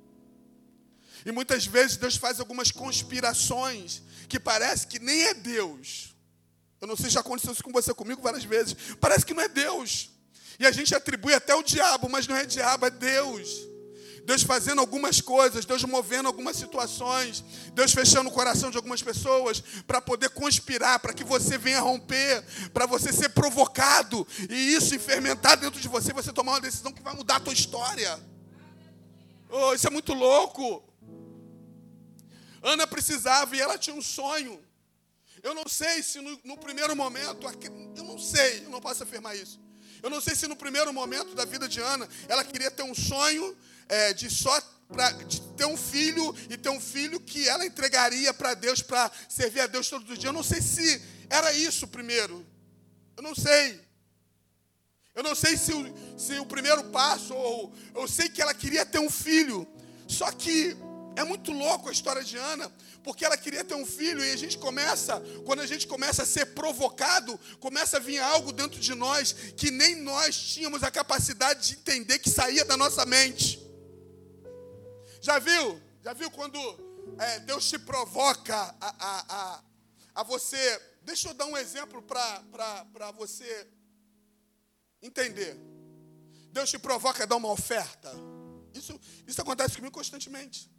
E 1.25 1.33
muitas 1.33 1.67
vezes 1.67 1.97
Deus 1.97 2.17
faz 2.17 2.39
algumas 2.39 2.71
conspirações 2.71 4.03
que 4.29 4.39
parece 4.39 4.87
que 4.87 4.99
nem 4.99 5.23
é 5.23 5.35
Deus. 5.35 6.15
Eu 6.81 6.87
não 6.87 6.97
sei 6.97 7.07
se 7.07 7.13
já 7.13 7.21
aconteceu 7.21 7.53
isso 7.53 7.65
com 7.65 7.73
você 7.73 7.95
comigo 7.95 8.21
várias 8.21 8.45
vezes. 8.45 8.75
Parece 9.01 9.25
que 9.25 9.33
não 9.33 9.43
é 9.43 9.49
Deus. 9.49 10.11
E 10.59 10.67
a 10.67 10.71
gente 10.71 10.95
atribui 10.95 11.33
até 11.33 11.55
o 11.55 11.63
diabo, 11.63 12.09
mas 12.09 12.27
não 12.27 12.37
é 12.37 12.45
diabo, 12.45 12.87
é 12.87 12.91
Deus. 12.91 13.74
Deus 14.25 14.43
fazendo 14.43 14.81
algumas 14.81 15.21
coisas, 15.21 15.65
Deus 15.65 15.85
movendo 15.85 16.27
algumas 16.27 16.57
situações, 16.57 17.45
Deus 17.75 17.93
fechando 17.93 18.31
o 18.31 18.33
coração 18.33 18.71
de 18.71 18.77
algumas 18.77 19.03
pessoas 19.03 19.63
para 19.87 20.01
poder 20.01 20.31
conspirar, 20.31 20.99
para 20.99 21.13
que 21.13 21.23
você 21.23 21.59
venha 21.59 21.81
romper, 21.81 22.43
para 22.73 22.87
você 22.87 23.13
ser 23.13 23.29
provocado 23.31 24.27
e 24.49 24.75
isso 24.75 24.99
fermentar 24.99 25.57
dentro 25.59 25.81
de 25.81 25.89
você, 25.89 26.13
você 26.13 26.33
tomar 26.33 26.53
uma 26.53 26.61
decisão 26.61 26.93
que 26.93 27.03
vai 27.03 27.15
mudar 27.15 27.37
a 27.37 27.41
tua 27.41 27.53
história. 27.53 28.19
Oh, 29.51 29.75
isso 29.75 29.87
é 29.87 29.91
muito 29.91 30.15
louco. 30.15 30.83
Ana 32.63 32.87
precisava 32.87 33.55
e 33.55 33.61
ela 33.61 33.77
tinha 33.77 33.95
um 33.95 34.03
sonho. 34.03 34.59
Eu 35.43 35.55
não 35.55 35.69
sei 35.69 36.03
se 36.03 36.21
no, 36.23 36.41
no 36.43 36.57
primeiro 36.57 36.97
momento, 36.97 37.47
eu 37.95 38.05
não 38.05 38.19
sei, 38.19 38.65
eu 38.65 38.71
não 38.71 38.81
posso 38.81 39.03
afirmar 39.03 39.37
isso. 39.37 39.61
Eu 40.03 40.09
não 40.09 40.21
sei 40.21 40.35
se 40.35 40.47
no 40.47 40.57
primeiro 40.57 40.93
momento 40.93 41.35
da 41.35 41.45
vida 41.45 41.69
de 41.69 41.81
Ana 41.81 42.09
ela 42.29 42.43
queria 42.43 42.71
ter 42.71 42.83
um 42.83 42.95
sonho 42.95 43.57
é, 43.89 44.13
de 44.13 44.31
só 44.31 44.61
pra, 44.89 45.11
de 45.13 45.41
ter 45.57 45.67
um 45.67 45.77
filho 45.77 46.35
e 46.51 46.57
ter 46.57 46.71
um 46.71 46.81
filho 46.81 47.21
que 47.21 47.49
ela 47.49 47.65
entregaria 47.65 48.33
para 48.33 48.55
Deus 48.55 48.81
para 48.81 49.11
servir 49.29 49.61
a 49.61 49.67
Deus 49.67 49.89
todos 49.89 50.09
os 50.09 50.19
dias. 50.19 50.25
Eu 50.25 50.33
não 50.33 50.43
sei 50.43 50.61
se 50.61 51.03
era 51.29 51.53
isso 51.53 51.87
primeiro. 51.89 52.45
Eu 53.17 53.23
não 53.23 53.35
sei. 53.35 53.81
Eu 55.15 55.23
não 55.23 55.35
sei 55.35 55.57
se 55.57 55.73
o, 55.73 55.95
se 56.19 56.39
o 56.39 56.47
primeiro 56.47 56.85
passo, 56.85 57.35
ou 57.35 57.73
eu 57.95 58.09
sei 58.09 58.29
que 58.29 58.43
ela 58.43 58.53
queria 58.53 58.85
ter 58.85 58.99
um 58.99 59.11
filho. 59.11 59.67
Só 60.09 60.31
que 60.33 60.77
é 61.17 61.25
muito 61.25 61.53
louco 61.53 61.89
a 61.89 61.93
história 61.93 62.25
de 62.25 62.37
Ana, 62.37 62.71
porque 63.05 63.25
ela 63.25 63.37
queria 63.37 63.63
ter 63.65 63.75
um 63.75 63.87
filho 63.87 64.25
e 64.25 64.33
a 64.33 64.37
gente 64.37 64.59
começa, 64.59 65.21
quando 65.45 65.61
a 65.61 65.67
gente 65.67 65.87
começa 65.87 66.25
a 66.25 66.27
ser 66.27 66.47
provocado, 66.47 67.39
começa 67.61 67.99
a 67.99 68.01
vir 68.01 68.19
algo 68.19 68.53
dentro 68.53 68.81
de 68.81 68.95
nós 68.95 69.33
que 69.57 69.71
nem 69.71 69.97
nós 70.03 70.37
tínhamos 70.37 70.83
a 70.83 70.91
capacidade 70.91 71.69
de 71.69 71.75
entender 71.75 72.19
que 72.19 72.29
saía 72.29 72.65
da 72.65 72.77
nossa 72.77 73.05
mente. 73.07 73.64
Já 75.25 75.39
viu? 75.39 75.81
Já 76.03 76.13
viu 76.13 76.31
quando 76.31 76.59
é, 77.19 77.41
Deus 77.41 77.67
te 77.67 77.79
provoca 77.79 78.55
a, 78.55 78.75
a, 78.79 79.55
a, 79.55 79.65
a, 80.17 80.23
você? 80.23 80.79
Deixa 81.01 81.31
eu 81.31 81.33
dar 81.33 81.47
um 81.47 81.57
exemplo 81.57 82.03
para 82.03 83.11
você 83.13 83.67
entender. 85.01 85.57
Deus 86.53 86.69
te 86.69 86.79
provoca 86.79 87.23
a 87.23 87.27
dar 87.27 87.37
uma 87.37 87.51
oferta. 87.51 88.13
Isso, 88.75 89.01
isso 89.27 89.41
acontece 89.41 89.77
comigo 89.77 89.95
constantemente. 89.95 90.71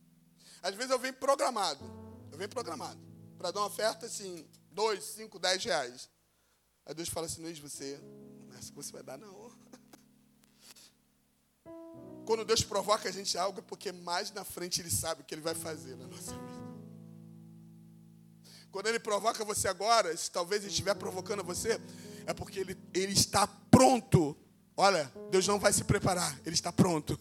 Às 0.62 0.76
vezes 0.76 0.92
eu 0.92 1.00
venho 1.00 1.16
programado. 1.16 1.84
Eu 2.32 2.38
venho 2.38 2.50
programado. 2.50 3.00
Para 3.40 3.50
dar 3.50 3.62
uma 3.62 3.66
oferta, 3.68 4.06
assim, 4.06 4.48
dois, 4.70 5.04
cinco, 5.06 5.40
dez 5.40 5.64
reais. 5.64 6.08
Aí 6.86 6.94
Deus 6.94 7.10
fala 7.10 7.26
assim, 7.26 7.42
Luiz, 7.42 7.58
você, 7.58 8.00
não 8.48 8.56
é 8.56 8.60
assim 8.60 8.70
que 8.70 8.76
você 8.76 8.92
vai 8.92 9.02
dar, 9.02 9.18
não. 9.18 9.45
Quando 12.26 12.44
Deus 12.44 12.64
provoca 12.64 13.08
a 13.08 13.12
gente 13.12 13.38
algo, 13.38 13.60
é 13.60 13.62
porque 13.62 13.92
mais 13.92 14.32
na 14.32 14.44
frente 14.44 14.82
Ele 14.82 14.90
sabe 14.90 15.22
o 15.22 15.24
que 15.24 15.36
Ele 15.36 15.42
vai 15.42 15.56
fazer 15.56 15.96
na 15.96 16.08
nossa 16.08 16.32
vida. 16.32 16.66
Quando 18.72 18.88
Ele 18.88 19.00
provoca 19.00 19.46
você 19.46 19.68
agora, 19.68 20.16
se 20.18 20.30
talvez 20.30 20.64
Ele 20.64 20.72
estiver 20.72 20.96
provocando 20.96 21.44
você, 21.44 21.80
é 22.26 22.34
porque 22.34 22.60
Ele, 22.60 22.78
ele 22.94 23.14
está 23.14 23.48
pronto. 23.48 24.36
Olha, 24.76 25.12
Deus 25.30 25.48
não 25.48 25.60
vai 25.60 25.72
se 25.72 25.84
preparar, 25.84 26.38
Ele 26.46 26.56
está 26.56 26.74
pronto 26.74 27.18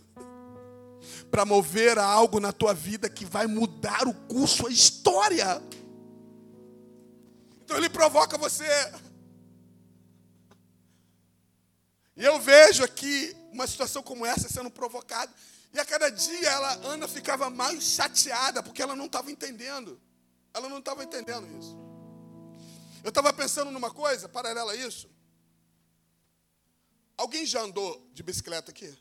para 1.31 1.45
mover 1.45 1.99
algo 1.99 2.41
na 2.41 2.53
tua 2.53 2.73
vida 2.73 3.09
que 3.09 3.25
vai 3.25 3.47
mudar 3.47 4.07
o 4.07 4.15
curso, 4.15 4.67
a 4.67 4.71
história. 4.71 5.63
Então 7.65 7.77
Ele 7.77 7.89
provoca 7.89 8.39
você. 8.39 8.65
E 12.17 12.25
eu 12.25 12.39
vejo 12.41 12.85
aqui 12.85 13.35
uma 13.55 13.67
situação 13.67 14.03
como 14.03 14.27
essa 14.27 14.49
sendo 14.49 14.71
provocada. 14.71 15.33
E 15.73 15.79
a 15.79 15.85
cada 15.85 16.11
dia 16.11 16.49
ela, 16.49 16.73
Ana 16.87 17.09
ficava 17.09 17.49
mais 17.49 17.83
chateada 17.83 18.63
porque 18.63 18.83
ela 18.83 18.95
não 18.95 19.07
estava 19.07 19.31
entendendo. 19.31 20.01
Ela 20.53 20.69
não 20.69 20.79
estava 20.79 21.03
entendendo 21.03 21.47
isso. 21.59 21.77
Eu 23.03 23.09
estava 23.09 23.33
pensando 23.33 23.71
numa 23.71 23.91
coisa 23.91 24.29
paralela 24.29 24.73
a 24.73 24.77
isso. 24.77 25.09
Alguém 27.17 27.47
já 27.47 27.63
andou 27.63 28.09
de 28.13 28.23
bicicleta 28.23 28.71
aqui? 28.71 28.93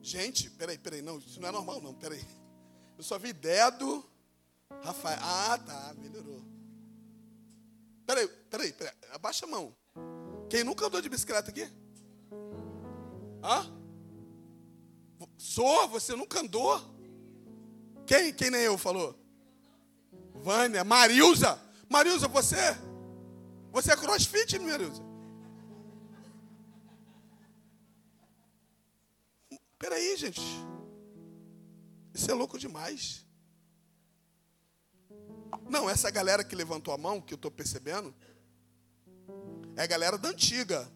Gente, 0.00 0.50
peraí, 0.50 0.78
peraí, 0.78 1.02
não, 1.02 1.18
isso 1.18 1.40
não 1.40 1.48
é 1.48 1.52
normal 1.52 1.80
não, 1.80 1.94
peraí. 1.94 2.24
Eu 2.96 3.04
só 3.04 3.18
vi 3.18 3.32
dedo, 3.32 4.04
Rafael. 4.82 5.18
Ah, 5.20 5.58
tá, 5.58 5.94
melhorou. 5.98 6.42
Peraí, 8.06 8.28
peraí, 8.28 8.72
peraí, 8.72 8.94
abaixa 9.12 9.46
a 9.46 9.48
mão. 9.48 9.74
Quem 10.48 10.64
nunca 10.64 10.86
andou 10.86 11.00
de 11.00 11.08
bicicleta 11.08 11.50
aqui? 11.50 11.70
Hã? 13.44 13.70
Sou, 15.36 15.86
você 15.88 16.16
nunca 16.16 16.40
andou? 16.40 16.80
Quem? 18.06 18.32
Quem 18.32 18.50
nem 18.50 18.62
eu 18.62 18.78
falou? 18.78 19.14
Vânia, 20.34 20.82
Marilza. 20.82 21.60
Marilza, 21.88 22.26
você? 22.26 22.56
Você 23.70 23.92
é 23.92 23.96
crossfit, 23.96 24.58
Marilza? 24.58 25.02
Peraí, 29.78 30.16
gente. 30.16 30.40
Isso 32.14 32.30
é 32.30 32.34
louco 32.34 32.58
demais. 32.58 33.26
Não, 35.68 35.90
essa 35.90 36.10
galera 36.10 36.42
que 36.42 36.56
levantou 36.56 36.94
a 36.94 36.98
mão, 36.98 37.20
que 37.20 37.34
eu 37.34 37.36
estou 37.36 37.50
percebendo, 37.50 38.14
é 39.76 39.82
a 39.82 39.86
galera 39.86 40.16
da 40.16 40.30
antiga. 40.30 40.90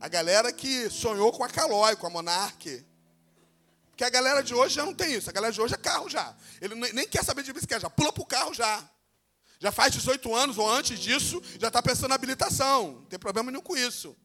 A 0.00 0.08
galera 0.08 0.50
que 0.50 0.88
sonhou 0.88 1.30
com 1.30 1.44
a 1.44 1.48
Calói, 1.48 1.94
com 1.94 2.06
a 2.06 2.10
Monarque. 2.10 2.82
Porque 3.90 4.02
a 4.02 4.08
galera 4.08 4.42
de 4.42 4.54
hoje 4.54 4.76
já 4.76 4.86
não 4.86 4.94
tem 4.94 5.12
isso. 5.12 5.28
A 5.28 5.32
galera 5.32 5.52
de 5.52 5.60
hoje 5.60 5.74
é 5.74 5.76
carro 5.76 6.08
já. 6.08 6.34
Ele 6.58 6.74
nem 6.74 7.06
quer 7.06 7.22
saber 7.22 7.42
de 7.42 7.52
bicicleta, 7.52 7.82
já 7.82 7.90
pula 7.90 8.10
pro 8.10 8.24
carro 8.24 8.54
já. 8.54 8.82
Já 9.58 9.70
faz 9.70 9.92
18 9.92 10.34
anos 10.34 10.56
ou 10.56 10.66
antes 10.66 10.98
disso, 10.98 11.42
já 11.58 11.68
está 11.68 11.82
pensando 11.82 12.08
na 12.08 12.14
habilitação. 12.14 12.92
Não 12.92 13.04
tem 13.04 13.18
problema 13.18 13.50
nenhum 13.50 13.62
com 13.62 13.76
isso. 13.76 14.16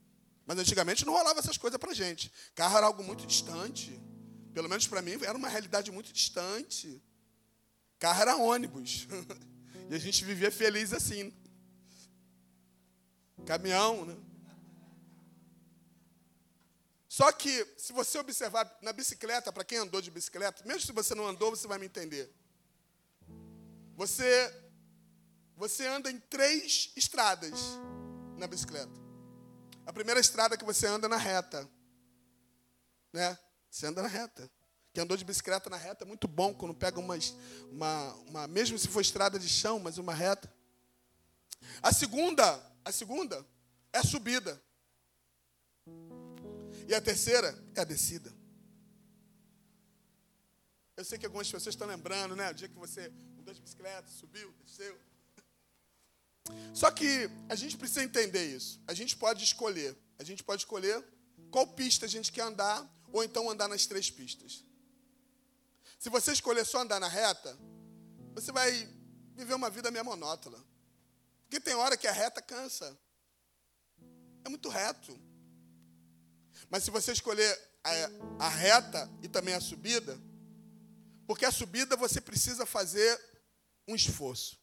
Mas 0.46 0.58
antigamente 0.58 1.06
não 1.06 1.12
rolava 1.12 1.40
essas 1.42 1.58
coisas 1.58 1.78
para 1.78 1.94
gente. 1.94 2.32
Carro 2.56 2.78
era 2.78 2.86
algo 2.86 3.04
muito 3.04 3.28
distante. 3.28 4.02
Pelo 4.54 4.70
menos 4.70 4.88
para 4.88 5.02
mim 5.02 5.20
era 5.22 5.38
uma 5.38 5.50
realidade 5.50 5.92
muito 5.92 6.14
distante. 6.14 7.04
Carro 8.00 8.22
era 8.22 8.38
ônibus. 8.38 9.10
e 9.92 9.94
a 9.94 10.00
gente 10.00 10.24
vivia 10.24 10.50
feliz 10.50 10.94
assim. 10.94 11.34
Caminhão, 13.46 14.06
né? 14.06 14.16
Só 17.16 17.32
que, 17.32 17.66
se 17.78 17.94
você 17.94 18.20
observar 18.20 18.70
na 18.82 18.92
bicicleta, 18.92 19.50
para 19.50 19.64
quem 19.64 19.78
andou 19.78 20.02
de 20.02 20.12
bicicleta, 20.12 20.62
mesmo 20.66 20.82
se 20.82 20.92
você 20.92 21.16
não 21.16 21.26
andou, 21.26 21.50
você 21.50 21.66
vai 21.66 21.78
me 21.78 21.86
entender. 21.86 22.30
Você, 23.96 24.54
você 25.56 25.88
anda 25.88 26.12
em 26.12 26.20
três 26.20 26.92
estradas 26.94 27.58
na 28.38 28.48
bicicleta. 28.48 28.92
A 29.86 29.94
primeira 29.94 30.20
estrada 30.20 30.58
que 30.58 30.66
você 30.66 30.88
anda 30.88 31.08
na 31.08 31.16
reta. 31.16 31.66
Né? 33.14 33.40
Você 33.72 33.86
anda 33.86 34.02
na 34.02 34.10
reta. 34.10 34.52
Quem 34.92 35.02
andou 35.02 35.16
de 35.16 35.24
bicicleta 35.24 35.70
na 35.70 35.78
reta 35.78 36.04
é 36.04 36.06
muito 36.06 36.28
bom 36.28 36.54
quando 36.54 36.74
pega 36.74 37.00
uma, 37.00 37.16
uma, 37.72 38.14
uma, 38.28 38.48
mesmo 38.50 38.78
se 38.78 38.90
for 38.90 39.00
estrada 39.00 39.40
de 39.40 39.48
chão, 39.48 39.80
mas 39.80 39.98
uma 39.98 40.14
reta. 40.14 40.54
A 41.82 41.94
segunda, 41.94 42.62
a 42.84 42.92
segunda 42.92 43.48
é 43.94 44.00
a 44.00 44.04
subida. 44.04 44.62
E 46.88 46.94
a 46.94 47.02
terceira 47.02 47.58
é 47.76 47.82
a 47.82 47.84
descida. 47.84 48.34
Eu 50.96 51.04
sei 51.04 51.18
que 51.18 51.26
algumas 51.26 51.52
pessoas 51.52 51.74
estão 51.76 51.88
lembrando, 51.88 52.36
né? 52.36 52.52
O 52.52 52.54
dia 52.54 52.70
que 52.70 52.76
você 52.76 53.10
mudou 53.36 53.54
de 53.54 53.62
bicicleta, 53.62 54.08
subiu, 54.10 54.54
desceu. 54.64 54.98
Só 56.74 56.92
que 56.92 57.30
a 57.50 57.56
gente 57.56 57.78
precisa 57.78 58.04
entender 58.04 58.56
isso. 58.56 58.82
A 58.88 58.94
gente 58.94 59.18
pode 59.18 59.44
escolher. 59.44 59.98
A 60.18 60.24
gente 60.24 60.44
pode 60.44 60.62
escolher 60.62 61.04
qual 61.52 61.68
pista 61.68 62.06
a 62.06 62.10
gente 62.10 62.32
quer 62.32 62.44
andar, 62.44 62.88
ou 63.12 63.24
então 63.24 63.50
andar 63.50 63.68
nas 63.68 63.86
três 63.86 64.10
pistas. 64.10 64.64
Se 66.00 66.10
você 66.10 66.32
escolher 66.32 66.66
só 66.66 66.82
andar 66.82 67.00
na 67.00 67.08
reta, 67.08 67.58
você 68.34 68.52
vai 68.52 68.72
viver 69.34 69.54
uma 69.54 69.70
vida 69.70 69.92
meio 69.92 70.06
monótona. 70.06 70.58
Porque 71.44 71.60
tem 71.60 71.74
hora 71.76 71.98
que 71.98 72.08
a 72.08 72.12
reta 72.12 72.42
cansa. 72.42 72.98
é 74.44 74.50
muito 74.50 74.70
reto. 74.70 75.20
Mas 76.70 76.84
se 76.84 76.92
você 76.92 77.12
escolher 77.12 77.58
a, 77.84 78.46
a 78.46 78.50
reta 78.50 79.10
e 79.22 79.28
também 79.28 79.54
a 79.54 79.62
subida, 79.62 80.20
porque 81.28 81.46
a 81.46 81.52
subida 81.52 81.96
você 81.96 82.20
precisa 82.20 82.66
fazer 82.66 83.20
um 83.88 83.96
esforço. 83.96 84.58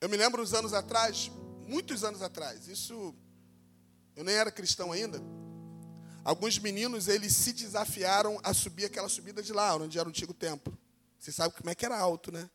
Eu 0.00 0.08
me 0.08 0.16
lembro 0.16 0.42
uns 0.42 0.52
anos 0.52 0.72
atrás, 0.72 1.30
muitos 1.66 2.04
anos 2.04 2.22
atrás, 2.22 2.68
isso 2.68 3.14
eu 4.16 4.24
nem 4.24 4.34
era 4.34 4.50
cristão 4.50 4.92
ainda. 4.92 5.20
Alguns 6.24 6.58
meninos 6.58 7.08
eles 7.08 7.34
se 7.34 7.52
desafiaram 7.52 8.38
a 8.44 8.54
subir 8.54 8.84
aquela 8.84 9.08
subida 9.08 9.42
de 9.42 9.52
lá, 9.52 9.74
onde 9.76 9.98
era 9.98 10.08
o 10.08 10.10
antigo 10.10 10.32
templo. 10.32 10.76
Você 11.18 11.32
sabe 11.32 11.54
como 11.54 11.70
é 11.70 11.74
que 11.74 11.84
era 11.84 11.98
alto, 11.98 12.30
né? 12.30 12.48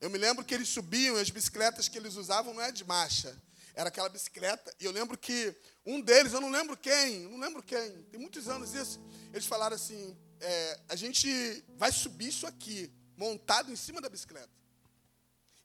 Eu 0.00 0.08
me 0.08 0.18
lembro 0.18 0.44
que 0.44 0.54
eles 0.54 0.68
subiam, 0.68 1.16
as 1.16 1.30
bicicletas 1.30 1.88
que 1.88 1.98
eles 1.98 2.16
usavam 2.16 2.54
não 2.54 2.62
é 2.62 2.72
de 2.72 2.84
marcha, 2.84 3.36
era 3.74 3.88
aquela 3.88 4.08
bicicleta. 4.08 4.74
E 4.80 4.84
eu 4.84 4.92
lembro 4.92 5.16
que 5.16 5.54
um 5.84 6.00
deles, 6.00 6.32
eu 6.32 6.40
não 6.40 6.50
lembro 6.50 6.76
quem, 6.76 7.20
não 7.28 7.38
lembro 7.38 7.62
quem, 7.62 8.02
tem 8.04 8.20
muitos 8.20 8.48
anos 8.48 8.74
isso, 8.74 9.00
eles 9.32 9.46
falaram 9.46 9.76
assim: 9.76 10.16
é, 10.40 10.80
a 10.88 10.96
gente 10.96 11.64
vai 11.76 11.92
subir 11.92 12.28
isso 12.28 12.46
aqui, 12.46 12.92
montado 13.16 13.70
em 13.70 13.76
cima 13.76 14.00
da 14.00 14.08
bicicleta. 14.08 14.50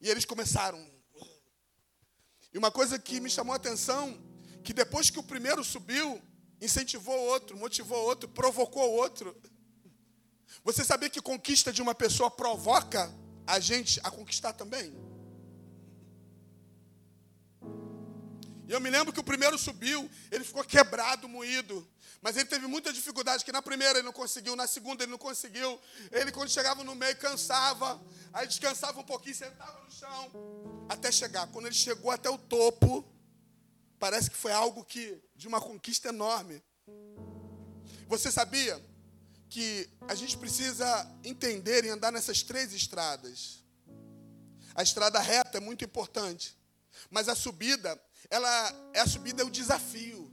E 0.02 0.10
eles 0.10 0.26
começaram. 0.26 0.94
E 2.54 2.58
uma 2.58 2.72
coisa 2.72 2.98
que 2.98 3.20
me 3.20 3.30
chamou 3.30 3.54
a 3.54 3.58
atenção, 3.58 4.18
que 4.64 4.74
depois 4.74 5.10
que 5.10 5.20
o 5.20 5.24
primeiro 5.24 5.64
subiu, 5.64 6.22
incentivou 6.62 7.18
o 7.18 7.26
outro, 7.26 7.58
motivou 7.58 7.98
o 7.98 8.06
outro, 8.06 8.30
provocou 8.30 8.92
o 8.92 8.96
outro. 8.96 9.36
Você 10.64 10.84
sabia 10.84 11.10
que 11.10 11.22
conquista 11.22 11.72
de 11.72 11.82
uma 11.82 11.94
pessoa 11.94 12.32
provoca 12.32 13.14
a 13.46 13.60
gente 13.60 14.00
a 14.04 14.10
conquistar 14.10 14.54
também. 14.54 14.94
E 18.68 18.72
eu 18.72 18.82
me 18.82 18.90
lembro 18.90 19.14
que 19.14 19.20
o 19.20 19.24
primeiro 19.24 19.58
subiu, 19.58 20.10
ele 20.32 20.44
ficou 20.44 20.64
quebrado, 20.64 21.30
moído. 21.30 21.88
Mas 22.22 22.36
ele 22.36 22.46
teve 22.46 22.66
muita 22.66 22.92
dificuldade, 22.92 23.46
que 23.46 23.52
na 23.52 23.62
primeira 23.62 24.00
ele 24.00 24.06
não 24.06 24.14
conseguiu, 24.14 24.56
na 24.56 24.66
segunda 24.66 25.04
ele 25.04 25.12
não 25.12 25.18
conseguiu. 25.18 25.80
Ele, 26.12 26.32
quando 26.32 26.50
chegava 26.50 26.84
no 26.84 26.96
meio, 26.96 27.16
cansava. 27.18 28.02
Aí 28.34 28.48
descansava 28.48 29.00
um 29.00 29.04
pouquinho, 29.04 29.36
sentava 29.36 29.80
no 29.84 29.92
chão. 29.92 30.32
Até 30.90 31.12
chegar. 31.12 31.46
Quando 31.48 31.68
ele 31.68 31.76
chegou 31.76 32.10
até 32.10 32.30
o 32.30 32.38
topo, 32.38 33.06
parece 34.00 34.32
que 34.32 34.38
foi 34.38 34.52
algo 34.52 34.84
que 34.84 35.22
de 35.36 35.48
uma 35.48 35.62
conquista 35.62 36.10
enorme. 36.10 36.64
Você 38.08 38.32
sabia 38.32 38.84
que 39.50 39.88
a 40.08 40.16
gente 40.16 40.38
precisa 40.38 40.86
entender 41.24 41.86
e 41.86 41.90
andar 41.90 42.12
nessas 42.12 42.42
três 42.42 42.74
estradas. 42.74 43.64
A 44.74 44.84
estrada 44.84 45.20
reta 45.20 45.58
é 45.58 45.62
muito 45.62 45.86
importante, 45.86 46.58
mas 47.10 47.30
a 47.30 47.36
subida, 47.36 48.00
ela 48.30 48.92
é 48.94 49.02
a 49.02 49.08
subida 49.08 49.42
é 49.42 49.46
o 49.46 49.50
desafio. 49.50 50.32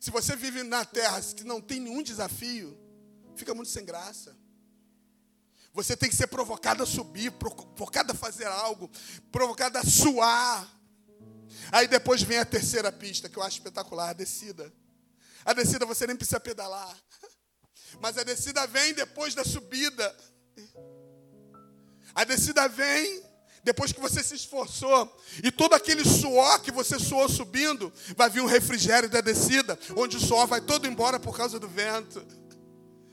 Se 0.00 0.10
você 0.10 0.34
vive 0.34 0.62
na 0.62 0.84
terra 0.84 1.20
que 1.20 1.44
não 1.44 1.60
tem 1.60 1.78
nenhum 1.78 2.02
desafio, 2.02 2.78
fica 3.36 3.54
muito 3.54 3.70
sem 3.70 3.84
graça. 3.84 4.36
Você 5.72 5.96
tem 5.96 6.08
que 6.08 6.16
ser 6.16 6.26
provocado 6.26 6.82
a 6.82 6.86
subir, 6.86 7.30
provocado 7.32 8.12
a 8.12 8.14
fazer 8.14 8.46
algo, 8.46 8.90
provocado 9.30 9.78
a 9.78 9.84
suar. 9.84 10.68
Aí 11.70 11.86
depois 11.86 12.22
vem 12.22 12.38
a 12.38 12.44
terceira 12.44 12.90
pista, 12.90 13.28
que 13.28 13.36
eu 13.36 13.42
acho 13.42 13.58
espetacular, 13.58 14.10
a 14.10 14.14
descida. 14.14 14.72
A 15.44 15.52
descida 15.52 15.86
você 15.86 16.06
nem 16.06 16.16
precisa 16.16 16.40
pedalar. 16.40 16.96
Mas 18.00 18.18
a 18.18 18.24
descida 18.24 18.66
vem 18.66 18.94
depois 18.94 19.34
da 19.34 19.44
subida. 19.44 20.16
A 22.14 22.24
descida 22.24 22.68
vem 22.68 23.22
depois 23.62 23.92
que 23.92 24.00
você 24.00 24.22
se 24.22 24.34
esforçou. 24.34 25.14
E 25.42 25.50
todo 25.50 25.74
aquele 25.74 26.04
suor 26.04 26.60
que 26.60 26.70
você 26.70 26.98
suou 26.98 27.28
subindo, 27.28 27.92
vai 28.16 28.30
vir 28.30 28.40
um 28.40 28.46
refrigério 28.46 29.08
da 29.08 29.20
descida, 29.20 29.78
onde 29.96 30.16
o 30.16 30.20
suor 30.20 30.46
vai 30.46 30.60
todo 30.60 30.86
embora 30.86 31.18
por 31.20 31.36
causa 31.36 31.58
do 31.58 31.68
vento. 31.68 32.24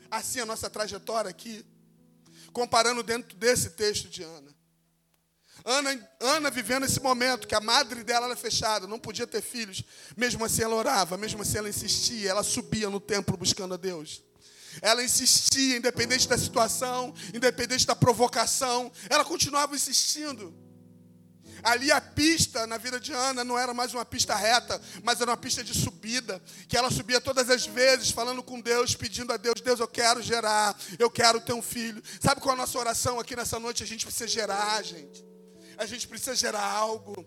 Assim 0.09 0.39
a 0.39 0.45
nossa 0.45 0.69
trajetória 0.69 1.29
aqui, 1.29 1.65
comparando 2.53 3.03
dentro 3.03 3.35
desse 3.35 3.71
texto 3.71 4.07
de 4.07 4.23
Ana. 4.23 4.55
Ana, 5.65 6.09
Ana 6.21 6.49
vivendo 6.49 6.85
esse 6.85 7.01
momento 7.01 7.47
que 7.47 7.55
a 7.55 7.59
madre 7.59 8.01
dela 8.03 8.27
era 8.27 8.35
fechada, 8.37 8.87
não 8.87 8.97
podia 8.97 9.27
ter 9.27 9.41
filhos. 9.41 9.83
Mesmo 10.15 10.45
assim 10.45 10.63
ela 10.63 10.75
orava, 10.75 11.17
mesmo 11.17 11.41
assim 11.41 11.57
ela 11.57 11.67
insistia, 11.67 12.29
ela 12.29 12.43
subia 12.43 12.89
no 12.89 13.01
templo 13.01 13.35
buscando 13.35 13.73
a 13.73 13.77
Deus. 13.77 14.23
Ela 14.81 15.03
insistia, 15.03 15.77
independente 15.77 16.27
da 16.27 16.37
situação, 16.37 17.13
independente 17.33 17.85
da 17.85 17.95
provocação, 17.95 18.91
ela 19.09 19.25
continuava 19.25 19.75
insistindo. 19.75 20.53
Ali 21.63 21.91
a 21.91 21.99
pista 21.99 22.67
na 22.67 22.77
vida 22.77 22.99
de 22.99 23.11
Ana 23.11 23.43
não 23.43 23.57
era 23.57 23.73
mais 23.73 23.93
uma 23.93 24.05
pista 24.05 24.35
reta, 24.35 24.79
mas 25.03 25.19
era 25.19 25.31
uma 25.31 25.37
pista 25.37 25.63
de 25.63 25.73
subida, 25.73 26.41
que 26.67 26.77
ela 26.77 26.91
subia 26.91 27.19
todas 27.19 27.49
as 27.49 27.65
vezes, 27.65 28.11
falando 28.11 28.43
com 28.43 28.61
Deus, 28.61 28.95
pedindo 28.95 29.33
a 29.33 29.37
Deus: 29.37 29.59
Deus, 29.61 29.79
eu 29.79 29.87
quero 29.87 30.21
gerar, 30.21 30.77
eu 30.99 31.09
quero 31.09 31.41
ter 31.41 31.53
um 31.53 31.61
filho. 31.61 32.01
Sabe 32.21 32.41
qual 32.41 32.55
é 32.55 32.57
a 32.57 32.61
nossa 32.61 32.77
oração 32.77 33.19
aqui 33.19 33.35
nessa 33.35 33.59
noite? 33.59 33.83
A 33.83 33.87
gente 33.87 34.05
precisa 34.05 34.27
gerar, 34.27 34.83
gente. 34.83 35.25
A 35.77 35.85
gente 35.85 36.07
precisa 36.07 36.35
gerar 36.35 36.63
algo 36.63 37.25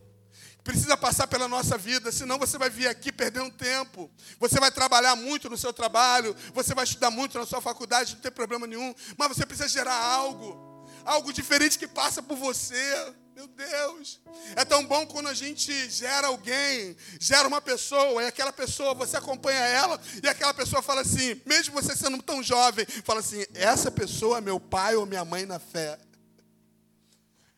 precisa 0.71 0.97
passar 0.97 1.27
pela 1.27 1.49
nossa 1.49 1.77
vida, 1.77 2.13
senão 2.13 2.39
você 2.39 2.57
vai 2.57 2.71
vir 2.71 2.87
aqui 2.87 3.11
perder 3.11 3.41
um 3.41 3.51
tempo. 3.51 4.09
Você 4.39 4.61
vai 4.61 4.71
trabalhar 4.71 5.17
muito 5.17 5.51
no 5.51 5.59
seu 5.59 5.73
trabalho, 5.73 6.35
você 6.55 6.75
vai 6.75 6.85
estudar 6.85 7.11
muito 7.11 7.37
na 7.37 7.45
sua 7.45 7.61
faculdade, 7.61 8.15
não 8.15 8.21
tem 8.21 8.31
problema 8.31 8.69
nenhum, 8.69 8.95
mas 9.17 9.29
você 9.29 9.45
precisa 9.45 9.69
gerar 9.69 9.97
algo, 9.97 10.87
algo 11.05 11.33
diferente 11.33 11.77
que 11.77 11.89
passa 11.89 12.23
por 12.23 12.37
você. 12.37 13.15
Meu 13.35 13.49
Deus, 13.49 14.21
é 14.55 14.65
tão 14.65 14.85
bom 14.85 15.07
quando 15.07 15.29
a 15.29 15.35
gente 15.35 15.89
gera 15.89 16.29
alguém, 16.29 16.95
gera 17.19 17.49
uma 17.49 17.61
pessoa, 17.61 18.23
e 18.23 18.27
aquela 18.27 18.53
pessoa, 18.53 18.95
você 18.95 19.17
acompanha 19.17 19.61
ela, 19.61 19.99
e 20.23 20.29
aquela 20.29 20.53
pessoa 20.53 20.83
fala 20.83 21.01
assim, 21.01 21.41
mesmo 21.47 21.75
você 21.75 21.97
sendo 21.97 22.23
tão 22.23 22.43
jovem, 22.43 22.85
fala 23.03 23.21
assim: 23.21 23.43
essa 23.55 23.91
pessoa 23.91 24.39
é 24.39 24.41
meu 24.43 24.61
pai 24.61 24.95
ou 24.95 25.07
minha 25.07 25.25
mãe 25.25 25.47
na 25.47 25.59
fé. 25.59 25.99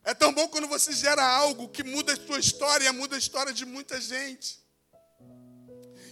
É 0.04 0.12
tão 0.12 0.32
bom 0.32 0.48
quando 0.48 0.66
você 0.66 0.92
gera 0.92 1.24
algo 1.24 1.68
que 1.68 1.84
muda 1.84 2.12
a 2.12 2.16
sua 2.16 2.38
história, 2.38 2.92
muda 2.92 3.14
a 3.14 3.18
história 3.18 3.52
de 3.52 3.64
muita 3.64 4.00
gente. 4.00 4.60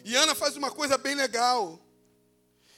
E 0.05 0.14
Ana 0.14 0.35
faz 0.35 0.57
uma 0.57 0.70
coisa 0.70 0.96
bem 0.96 1.14
legal. 1.14 1.85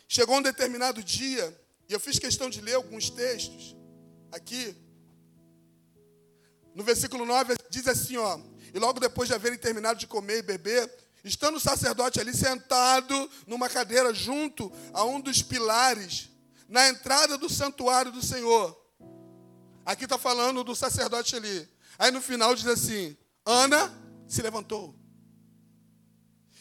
Chegou 0.09 0.37
um 0.37 0.43
determinado 0.43 1.03
dia, 1.03 1.59
e 1.89 1.93
eu 1.93 2.01
fiz 2.01 2.19
questão 2.19 2.49
de 2.49 2.61
ler 2.61 2.75
alguns 2.75 3.11
textos 3.11 3.77
aqui. 4.31 4.75
No 6.75 6.83
versículo 6.83 7.27
9 7.27 7.57
diz 7.69 7.87
assim, 7.87 8.17
ó: 8.17 8.41
"E 8.73 8.79
logo 8.79 8.99
depois 8.99 9.29
de 9.29 9.35
haverem 9.35 9.59
terminado 9.59 9.99
de 9.99 10.07
comer 10.07 10.39
e 10.39 10.43
beber, 10.43 10.91
estando 11.23 11.57
o 11.57 11.61
sacerdote 11.61 12.21
ali 12.21 12.35
sentado 12.35 13.31
numa 13.47 13.69
cadeira 13.69 14.13
junto 14.15 14.73
a 14.93 15.05
um 15.05 15.21
dos 15.21 15.43
pilares 15.43 16.31
na 16.69 16.89
entrada 16.89 17.37
do 17.37 17.51
santuário 17.51 18.11
do 18.11 18.23
Senhor, 18.23 18.82
Aqui 19.85 20.05
está 20.05 20.17
falando 20.17 20.63
do 20.63 20.75
sacerdote 20.75 21.37
ali. 21.37 21.69
Aí 21.99 22.11
no 22.11 22.21
final 22.21 22.55
diz 22.55 22.67
assim: 22.67 23.17
Ana 23.45 23.93
se 24.29 24.41
levantou. 24.43 24.95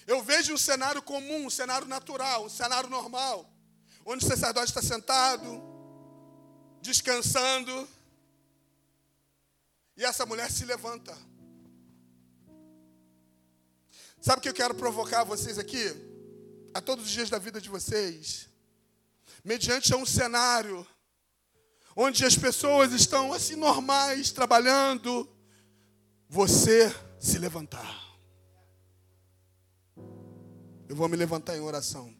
Eu 0.07 0.23
vejo 0.23 0.53
um 0.53 0.57
cenário 0.57 1.01
comum, 1.01 1.45
um 1.45 1.49
cenário 1.49 1.87
natural, 1.87 2.45
um 2.45 2.49
cenário 2.49 2.89
normal, 2.89 3.49
onde 4.05 4.25
o 4.25 4.27
sacerdote 4.27 4.67
está 4.67 4.81
sentado, 4.81 5.61
descansando, 6.81 7.87
e 9.95 10.03
essa 10.03 10.25
mulher 10.25 10.49
se 10.49 10.65
levanta. 10.65 11.15
Sabe 14.19 14.39
o 14.39 14.41
que 14.41 14.49
eu 14.49 14.53
quero 14.53 14.75
provocar 14.75 15.23
vocês 15.23 15.57
aqui? 15.57 15.83
A 16.73 16.81
todos 16.81 17.05
os 17.05 17.11
dias 17.11 17.29
da 17.29 17.37
vida 17.37 17.61
de 17.61 17.69
vocês, 17.69 18.49
mediante 19.43 19.93
um 19.95 20.05
cenário 20.05 20.85
onde 21.95 22.25
as 22.25 22.35
pessoas 22.35 22.93
estão 22.93 23.33
assim 23.33 23.55
normais, 23.55 24.31
trabalhando, 24.31 25.29
você 26.29 26.93
se 27.19 27.37
levantar. 27.37 27.99
Eu 30.87 30.95
vou 30.95 31.07
me 31.07 31.15
levantar 31.15 31.55
em 31.55 31.61
oração. 31.61 32.13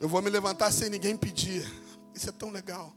Eu 0.00 0.08
vou 0.08 0.22
me 0.22 0.30
levantar 0.30 0.70
sem 0.70 0.90
ninguém 0.90 1.16
pedir. 1.16 1.66
Isso 2.14 2.28
é 2.28 2.32
tão 2.32 2.50
legal. 2.50 2.94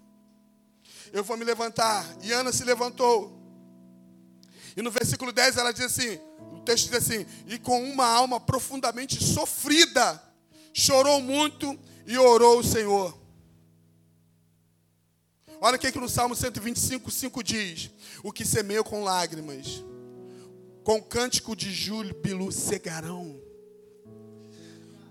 Eu 1.13 1.23
vou 1.23 1.37
me 1.37 1.43
levantar. 1.43 2.05
E 2.21 2.31
Ana 2.31 2.51
se 2.51 2.63
levantou. 2.63 3.39
E 4.75 4.81
no 4.81 4.91
versículo 4.91 5.31
10 5.31 5.57
ela 5.57 5.71
diz 5.71 5.85
assim: 5.85 6.19
o 6.53 6.59
texto 6.61 6.89
diz 6.89 6.95
assim: 6.95 7.25
e 7.47 7.57
com 7.59 7.83
uma 7.83 8.05
alma 8.05 8.39
profundamente 8.39 9.23
sofrida, 9.23 10.21
chorou 10.73 11.21
muito 11.21 11.77
e 12.05 12.17
orou 12.17 12.59
o 12.59 12.63
Senhor. 12.63 13.20
Olha 15.63 15.75
o 15.75 15.79
que 15.79 15.99
no 15.99 16.09
Salmo 16.09 16.35
125, 16.35 17.11
5 17.11 17.43
diz: 17.43 17.91
O 18.23 18.33
que 18.33 18.43
semeia 18.43 18.83
com 18.83 19.03
lágrimas, 19.03 19.83
com 20.83 20.99
cântico 20.99 21.55
de 21.55 21.71
júbilo 21.71 22.51
cegarão. 22.51 23.39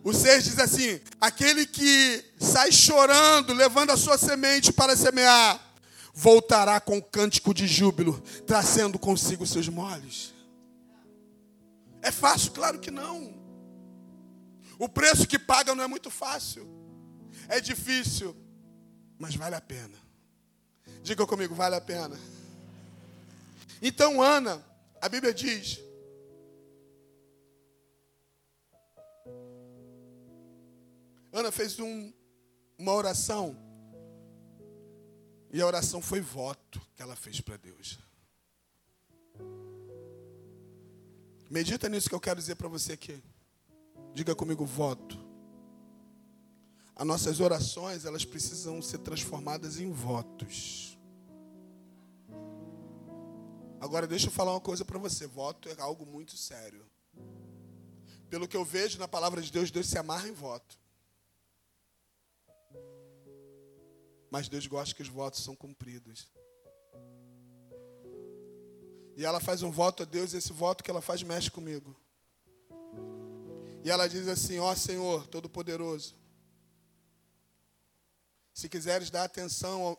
O 0.02 0.12
6 0.12 0.44
diz 0.44 0.58
assim: 0.58 1.00
Aquele 1.20 1.64
que 1.64 2.24
sai 2.36 2.72
chorando, 2.72 3.54
levando 3.54 3.90
a 3.90 3.96
sua 3.96 4.18
semente 4.18 4.72
para 4.72 4.96
semear, 4.96 5.72
voltará 6.12 6.80
com 6.80 7.00
cântico 7.00 7.54
de 7.54 7.68
júbilo, 7.68 8.20
trazendo 8.44 8.98
consigo 8.98 9.46
seus 9.46 9.68
molhos. 9.68 10.34
É 12.02 12.10
fácil? 12.10 12.50
Claro 12.50 12.80
que 12.80 12.90
não. 12.90 13.38
O 14.80 14.88
preço 14.88 15.28
que 15.28 15.38
paga 15.38 15.76
não 15.76 15.84
é 15.84 15.86
muito 15.86 16.10
fácil. 16.10 16.68
É 17.46 17.60
difícil, 17.60 18.34
mas 19.16 19.36
vale 19.36 19.54
a 19.54 19.60
pena. 19.60 20.09
Diga 21.02 21.26
comigo, 21.26 21.54
vale 21.54 21.76
a 21.76 21.80
pena. 21.80 22.18
Então, 23.82 24.22
Ana, 24.22 24.64
a 25.00 25.08
Bíblia 25.08 25.32
diz. 25.32 25.80
Ana 31.32 31.50
fez 31.50 31.78
um, 31.78 32.12
uma 32.78 32.92
oração. 32.92 33.56
E 35.52 35.60
a 35.60 35.66
oração 35.66 36.00
foi 36.02 36.20
voto 36.20 36.80
que 36.94 37.02
ela 37.02 37.16
fez 37.16 37.40
para 37.40 37.56
Deus. 37.56 37.98
Medita 41.50 41.88
nisso 41.88 42.08
que 42.08 42.14
eu 42.14 42.20
quero 42.20 42.38
dizer 42.38 42.54
para 42.54 42.68
você 42.68 42.92
aqui. 42.92 43.20
Diga 44.14 44.34
comigo, 44.34 44.64
voto. 44.64 45.18
As 46.94 47.06
nossas 47.06 47.40
orações, 47.40 48.04
elas 48.04 48.24
precisam 48.24 48.80
ser 48.82 48.98
transformadas 48.98 49.80
em 49.80 49.90
votos. 49.90 50.89
Agora, 53.80 54.06
deixa 54.06 54.26
eu 54.26 54.30
falar 54.30 54.52
uma 54.52 54.60
coisa 54.60 54.84
para 54.84 54.98
você. 54.98 55.26
Voto 55.26 55.66
é 55.70 55.80
algo 55.80 56.04
muito 56.04 56.36
sério. 56.36 56.86
Pelo 58.28 58.46
que 58.46 58.56
eu 58.56 58.62
vejo 58.62 58.98
na 58.98 59.08
palavra 59.08 59.40
de 59.40 59.50
Deus, 59.50 59.70
Deus 59.70 59.86
se 59.86 59.96
amarra 59.96 60.28
em 60.28 60.32
voto. 60.32 60.78
Mas 64.30 64.50
Deus 64.50 64.66
gosta 64.66 64.94
que 64.94 65.00
os 65.00 65.08
votos 65.08 65.42
são 65.42 65.56
cumpridos. 65.56 66.30
E 69.16 69.24
ela 69.24 69.40
faz 69.40 69.62
um 69.62 69.70
voto 69.70 70.02
a 70.02 70.06
Deus, 70.06 70.34
e 70.34 70.36
esse 70.36 70.52
voto 70.52 70.84
que 70.84 70.90
ela 70.90 71.00
faz 71.00 71.22
mexe 71.22 71.50
comigo. 71.50 71.96
E 73.82 73.90
ela 73.90 74.06
diz 74.06 74.28
assim: 74.28 74.58
Ó 74.58 74.74
Senhor 74.74 75.26
Todo-Poderoso, 75.26 76.14
se 78.52 78.68
quiseres 78.68 79.10
dar 79.10 79.24
atenção 79.24 79.98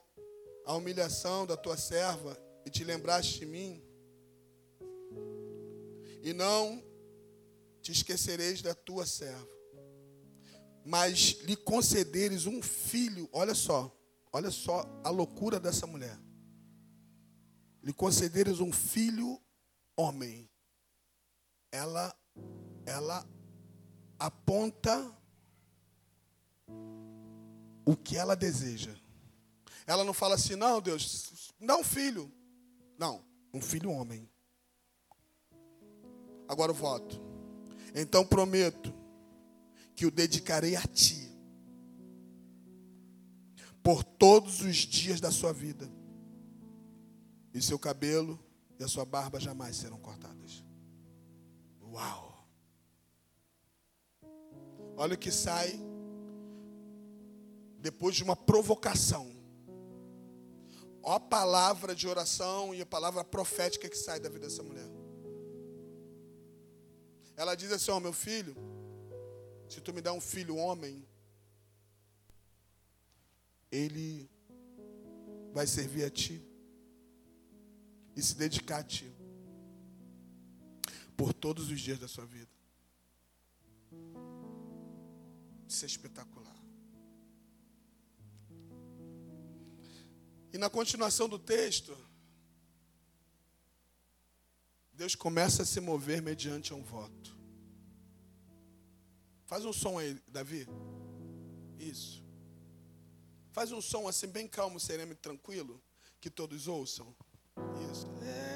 à 0.66 0.74
humilhação 0.76 1.48
da 1.48 1.58
tua 1.58 1.76
serva 1.76 2.38
e 2.66 2.70
te 2.70 2.84
lembraste 2.84 3.40
de 3.40 3.46
mim, 3.46 3.84
e 6.22 6.34
não 6.34 6.84
te 7.82 7.92
esquecereis 7.92 8.62
da 8.62 8.76
tua 8.76 9.06
serva, 9.06 9.50
mas 10.86 11.38
lhe 11.44 11.56
concederes 11.56 12.46
um 12.46 12.62
filho, 12.62 13.30
olha 13.32 13.56
só, 13.56 13.96
olha 14.32 14.52
só 14.52 14.86
a 15.04 15.10
loucura 15.10 15.60
dessa 15.60 15.86
mulher. 15.86 16.18
Lhe 17.84 17.94
concederes 17.94 18.60
um 18.60 18.72
filho 18.72 19.42
homem. 19.96 20.50
Ela 21.72 22.16
ela 22.86 23.28
aponta 24.20 25.18
o 27.86 27.96
que 27.96 28.18
ela 28.18 28.36
deseja. 28.36 28.96
Ela 29.86 30.04
não 30.04 30.14
fala 30.14 30.36
assim, 30.36 30.56
não, 30.56 30.82
Deus, 30.82 31.54
um 31.60 31.84
filho. 31.84 32.32
Não, 33.02 33.26
um 33.52 33.60
filho 33.60 33.90
homem. 33.90 34.30
Agora 36.48 36.72
o 36.72 36.76
voto. 36.76 37.20
Então 37.96 38.24
prometo 38.24 38.94
que 39.96 40.06
o 40.06 40.12
dedicarei 40.12 40.76
a 40.76 40.84
ti 40.84 41.36
por 43.82 44.04
todos 44.04 44.62
os 44.62 44.76
dias 44.76 45.20
da 45.20 45.32
sua 45.32 45.52
vida. 45.52 45.90
E 47.52 47.60
seu 47.60 47.80
cabelo 47.80 48.40
e 48.80 48.84
a 48.84 48.88
sua 48.88 49.04
barba 49.04 49.40
jamais 49.40 49.78
serão 49.78 49.98
cortadas. 49.98 50.64
Uau! 51.82 52.48
Olha 54.96 55.16
o 55.16 55.18
que 55.18 55.32
sai 55.32 55.74
depois 57.80 58.16
de 58.16 58.24
uma 58.24 58.36
provocação. 58.36 59.41
Ó 61.04 61.14
a 61.14 61.20
palavra 61.20 61.96
de 61.96 62.08
oração 62.08 62.74
e 62.74 62.82
a 62.82 62.86
palavra 62.86 63.24
profética 63.24 63.90
que 63.90 63.98
sai 63.98 64.20
da 64.20 64.30
vida 64.30 64.48
dessa 64.48 64.62
mulher. 64.62 64.90
Ela 67.36 67.56
diz 67.56 67.72
assim: 67.72 67.92
Ó, 67.92 67.98
oh, 67.98 68.00
meu 68.00 68.14
filho, 68.14 68.56
se 69.68 69.82
tu 69.82 69.94
me 69.94 70.02
dá 70.02 70.14
um 70.14 70.22
filho 70.22 70.56
homem, 70.56 71.08
ele 73.72 74.30
vai 75.54 75.66
servir 75.66 76.04
a 76.04 76.10
ti 76.10 76.46
e 78.16 78.22
se 78.22 78.36
dedicar 78.36 78.80
a 78.80 78.84
ti 78.84 79.12
por 81.16 81.34
todos 81.34 81.72
os 81.72 81.80
dias 81.80 81.98
da 81.98 82.08
sua 82.08 82.26
vida. 82.26 82.52
Isso 85.68 85.86
é 85.86 85.88
espetacular. 85.88 86.61
E 90.54 90.58
na 90.58 90.70
continuação 90.70 91.30
do 91.30 91.40
texto, 91.40 91.98
Deus 94.94 95.16
começa 95.16 95.64
a 95.64 95.66
se 95.66 95.80
mover 95.80 96.22
mediante 96.22 96.74
um 96.74 96.84
voto. 96.84 97.38
Faz 99.46 99.66
um 99.66 99.74
som 99.74 99.98
aí, 99.98 100.20
Davi. 100.28 100.68
Isso. 101.80 102.24
Faz 103.52 103.72
um 103.72 103.82
som 103.82 104.08
assim, 104.08 104.28
bem 104.28 104.48
calmo, 104.48 104.80
sereno 104.80 105.12
e 105.12 105.16
tranquilo, 105.16 105.82
que 106.20 106.30
todos 106.30 106.68
ouçam. 106.68 107.16
Isso. 107.92 108.08
É. 108.24 108.51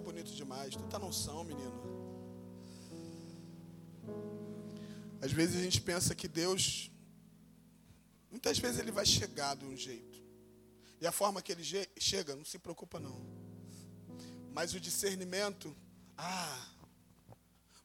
bonito 0.00 0.30
demais. 0.34 0.74
Tu 0.74 0.82
tá 0.84 0.98
noção, 0.98 1.44
menino. 1.44 1.94
Às 5.20 5.32
vezes 5.32 5.56
a 5.56 5.62
gente 5.62 5.80
pensa 5.80 6.14
que 6.14 6.28
Deus, 6.28 6.90
muitas 8.30 8.58
vezes 8.58 8.78
ele 8.78 8.90
vai 8.90 9.06
chegar 9.06 9.56
de 9.56 9.64
um 9.64 9.76
jeito. 9.76 10.22
E 11.00 11.06
a 11.06 11.12
forma 11.12 11.40
que 11.40 11.52
ele 11.52 11.64
chega, 11.98 12.36
não 12.36 12.44
se 12.44 12.58
preocupa 12.58 13.00
não. 13.00 13.24
Mas 14.52 14.74
o 14.74 14.80
discernimento, 14.80 15.74
ah, 16.16 16.66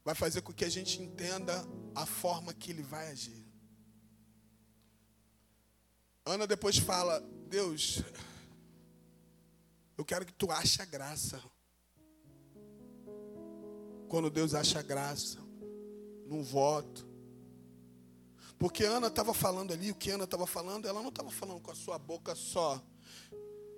vai 0.04 0.14
fazer 0.14 0.42
com 0.42 0.52
que 0.52 0.64
a 0.64 0.68
gente 0.68 1.00
entenda 1.00 1.64
a 1.94 2.06
forma 2.06 2.52
que 2.52 2.70
ele 2.70 2.82
vai 2.82 3.10
agir. 3.10 3.46
Ana 6.24 6.46
depois 6.46 6.78
fala: 6.78 7.20
Deus, 7.48 8.02
eu 9.96 10.04
quero 10.04 10.24
que 10.24 10.32
tu 10.32 10.50
ache 10.50 10.80
a 10.80 10.84
graça 10.84 11.42
quando 14.10 14.28
Deus 14.28 14.54
acha 14.54 14.82
graça, 14.82 15.38
num 16.26 16.42
voto. 16.42 17.08
Porque 18.58 18.84
Ana 18.84 19.06
estava 19.06 19.32
falando 19.32 19.72
ali, 19.72 19.92
o 19.92 19.94
que 19.94 20.10
Ana 20.10 20.24
estava 20.24 20.48
falando, 20.48 20.88
ela 20.88 21.00
não 21.00 21.10
estava 21.10 21.30
falando 21.30 21.60
com 21.60 21.70
a 21.70 21.76
sua 21.76 21.96
boca 21.96 22.34
só. 22.34 22.82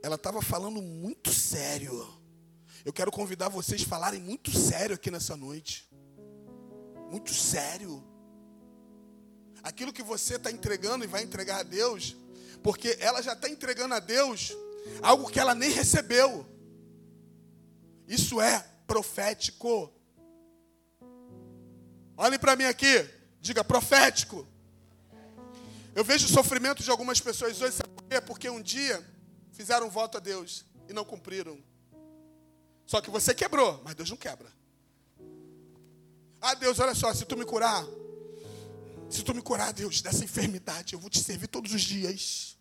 Ela 0.02 0.14
estava 0.14 0.40
falando 0.40 0.80
muito 0.80 1.30
sério. 1.30 2.08
Eu 2.82 2.94
quero 2.94 3.12
convidar 3.12 3.50
vocês 3.50 3.82
a 3.82 3.86
falarem 3.86 4.20
muito 4.20 4.50
sério 4.50 4.94
aqui 4.94 5.10
nessa 5.10 5.36
noite. 5.36 5.86
Muito 7.10 7.34
sério. 7.34 8.02
Aquilo 9.62 9.92
que 9.92 10.02
você 10.02 10.36
está 10.36 10.50
entregando 10.50 11.04
e 11.04 11.08
vai 11.08 11.22
entregar 11.22 11.60
a 11.60 11.62
Deus, 11.62 12.16
porque 12.62 12.96
ela 13.00 13.20
já 13.20 13.34
está 13.34 13.50
entregando 13.50 13.94
a 13.94 14.00
Deus 14.00 14.56
algo 15.02 15.30
que 15.30 15.38
ela 15.38 15.54
nem 15.54 15.70
recebeu. 15.70 16.46
Isso 18.08 18.40
é 18.40 18.60
profético. 18.86 19.92
Olhem 22.22 22.38
para 22.38 22.54
mim 22.54 22.62
aqui, 22.62 23.04
diga 23.40 23.64
profético. 23.64 24.46
Eu 25.92 26.04
vejo 26.04 26.26
o 26.26 26.28
sofrimento 26.28 26.80
de 26.80 26.88
algumas 26.88 27.20
pessoas 27.20 27.60
hoje, 27.60 27.74
sabe 27.74 27.88
por 27.88 28.04
quê? 28.04 28.20
Porque 28.20 28.48
um 28.48 28.62
dia 28.62 29.04
fizeram 29.50 29.88
um 29.88 29.90
voto 29.90 30.18
a 30.18 30.20
Deus 30.20 30.64
e 30.88 30.92
não 30.92 31.04
cumpriram. 31.04 31.58
Só 32.86 33.00
que 33.00 33.10
você 33.10 33.34
quebrou, 33.34 33.82
mas 33.82 33.96
Deus 33.96 34.08
não 34.08 34.16
quebra. 34.16 34.48
Ah, 36.40 36.54
Deus, 36.54 36.78
olha 36.78 36.94
só, 36.94 37.12
se 37.12 37.24
tu 37.24 37.36
me 37.36 37.44
curar, 37.44 37.84
se 39.10 39.24
tu 39.24 39.34
me 39.34 39.42
curar, 39.42 39.72
Deus, 39.72 40.00
dessa 40.00 40.22
enfermidade, 40.22 40.94
eu 40.94 41.00
vou 41.00 41.10
te 41.10 41.18
servir 41.18 41.48
todos 41.48 41.74
os 41.74 41.82
dias. 41.82 42.56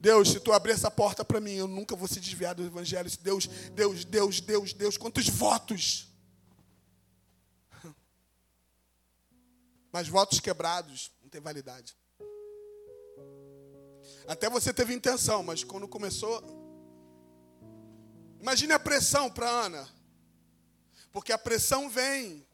Deus, 0.00 0.32
se 0.32 0.40
tu 0.40 0.52
abrir 0.52 0.72
essa 0.72 0.90
porta 0.90 1.24
para 1.24 1.38
mim, 1.38 1.54
eu 1.54 1.68
nunca 1.68 1.94
vou 1.94 2.08
se 2.08 2.18
desviar 2.18 2.56
do 2.56 2.66
evangelho. 2.66 3.08
Deus, 3.22 3.46
Deus, 3.72 4.04
Deus, 4.04 4.40
Deus, 4.40 4.72
Deus, 4.72 4.96
quantos 4.96 5.28
votos? 5.28 6.15
Mas 9.96 10.08
votos 10.08 10.40
quebrados 10.40 11.10
não 11.22 11.30
tem 11.30 11.40
validade. 11.40 11.96
Até 14.28 14.50
você 14.50 14.70
teve 14.70 14.92
intenção, 14.92 15.42
mas 15.42 15.64
quando 15.64 15.88
começou. 15.88 16.44
Imagine 18.38 18.74
a 18.74 18.78
pressão 18.78 19.30
para 19.30 19.48
Ana. 19.48 19.88
Porque 21.10 21.32
a 21.32 21.38
pressão 21.38 21.88
vem 21.88 22.46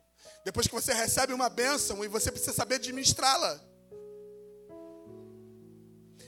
Depois 0.44 0.68
que 0.68 0.72
você 0.72 0.92
recebe 0.92 1.32
uma 1.32 1.48
bênção 1.48 2.04
e 2.04 2.06
você 2.06 2.30
precisa 2.30 2.52
saber 2.52 2.76
administrá-la. 2.76 3.60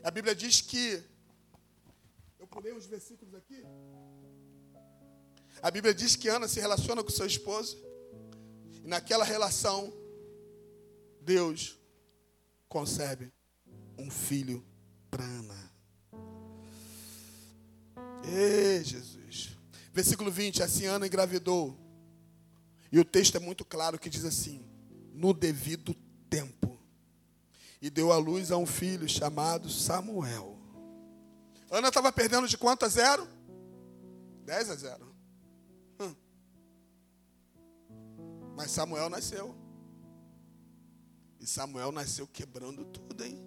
A 0.03 0.11
Bíblia 0.11 0.35
diz 0.35 0.61
que. 0.61 1.01
Eu 2.41 2.49
pulei 2.49 2.73
uns 2.73 2.87
versículos 2.87 3.37
aqui. 3.37 3.65
A 5.63 5.71
Bíblia 5.71 5.95
diz 5.95 6.17
que 6.17 6.27
Ana 6.27 6.49
se 6.49 6.59
relaciona 6.59 7.05
com 7.05 7.11
seu 7.11 7.25
esposo. 7.25 7.81
E 8.83 8.89
naquela 8.89 9.25
relação, 9.25 10.03
Deus 11.25 11.81
concebe 12.69 13.33
um 13.99 14.11
filho 14.11 14.65
para 15.11 15.25
Ana. 15.25 15.73
Ei, 18.25 18.85
Jesus. 18.85 19.57
Versículo 19.93 20.31
20: 20.31 20.63
Assim 20.63 20.87
Ana 20.87 21.07
engravidou. 21.07 21.79
E 22.93 22.99
o 22.99 23.05
texto 23.05 23.37
é 23.37 23.41
muito 23.41 23.65
claro 23.65 23.99
que 23.99 24.11
diz 24.11 24.25
assim: 24.25 24.65
no 25.13 25.33
devido 25.33 25.95
tempo. 26.29 26.79
E 27.81 27.89
deu 27.89 28.13
à 28.13 28.17
luz 28.17 28.51
a 28.51 28.57
um 28.57 28.67
filho 28.67 29.09
chamado 29.09 29.71
Samuel. 29.71 30.59
Ana 31.71 31.89
estava 31.89 32.13
perdendo 32.13 32.47
de 32.47 32.59
quanto 32.59 32.85
a 32.85 32.89
zero? 32.89 33.27
10 34.45 34.71
a 34.71 34.75
zero. 34.75 35.15
Hum. 36.01 36.15
Mas 38.57 38.71
Samuel 38.71 39.09
nasceu. 39.09 39.64
E 41.45 41.47
Samuel 41.47 41.93
nasceu 41.93 42.27
quebrando 42.27 42.87
tudo, 42.87 43.23
hein? 43.23 43.39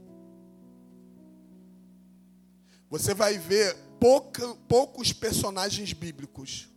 Você 2.91 3.11
vai 3.11 3.39
ver 3.39 3.75
pouca, 3.99 4.47
poucos 4.67 5.11
personagens 5.11 5.93
bíblicos 5.93 6.69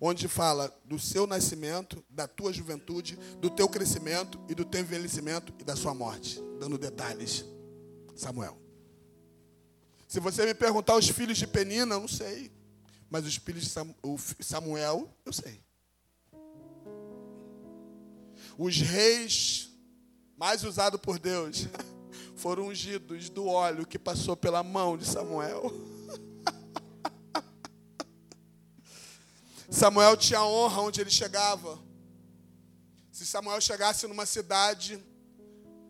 onde 0.00 0.26
fala 0.26 0.76
do 0.84 0.98
seu 0.98 1.28
nascimento, 1.28 2.04
da 2.10 2.26
tua 2.26 2.52
juventude, 2.52 3.16
do 3.40 3.48
teu 3.48 3.68
crescimento 3.68 4.40
e 4.48 4.54
do 4.54 4.64
teu 4.64 4.80
envelhecimento 4.80 5.54
e 5.60 5.64
da 5.64 5.76
sua 5.76 5.94
morte, 5.94 6.40
dando 6.58 6.76
detalhes. 6.76 7.44
Samuel. 8.16 8.60
Se 10.08 10.18
você 10.18 10.44
me 10.44 10.54
perguntar 10.54 10.96
os 10.96 11.08
filhos 11.08 11.38
de 11.38 11.46
Penina, 11.46 11.94
eu 11.94 12.00
não 12.00 12.08
sei. 12.08 12.50
Mas 13.08 13.24
os 13.24 13.36
filhos 13.36 13.62
de 13.62 14.44
Samuel, 14.44 15.08
eu 15.24 15.32
sei. 15.32 15.62
Os 18.58 18.80
reis 18.80 19.67
mais 20.38 20.62
usado 20.62 21.00
por 21.00 21.18
Deus, 21.18 21.66
foram 22.36 22.68
ungidos 22.68 23.28
do 23.28 23.46
óleo 23.46 23.84
que 23.84 23.98
passou 23.98 24.36
pela 24.36 24.62
mão 24.62 24.96
de 24.96 25.04
Samuel. 25.04 25.72
Samuel 29.68 30.16
tinha 30.16 30.44
honra 30.44 30.82
onde 30.82 31.00
ele 31.00 31.10
chegava. 31.10 31.76
Se 33.10 33.26
Samuel 33.26 33.60
chegasse 33.60 34.06
numa 34.06 34.24
cidade, 34.24 35.04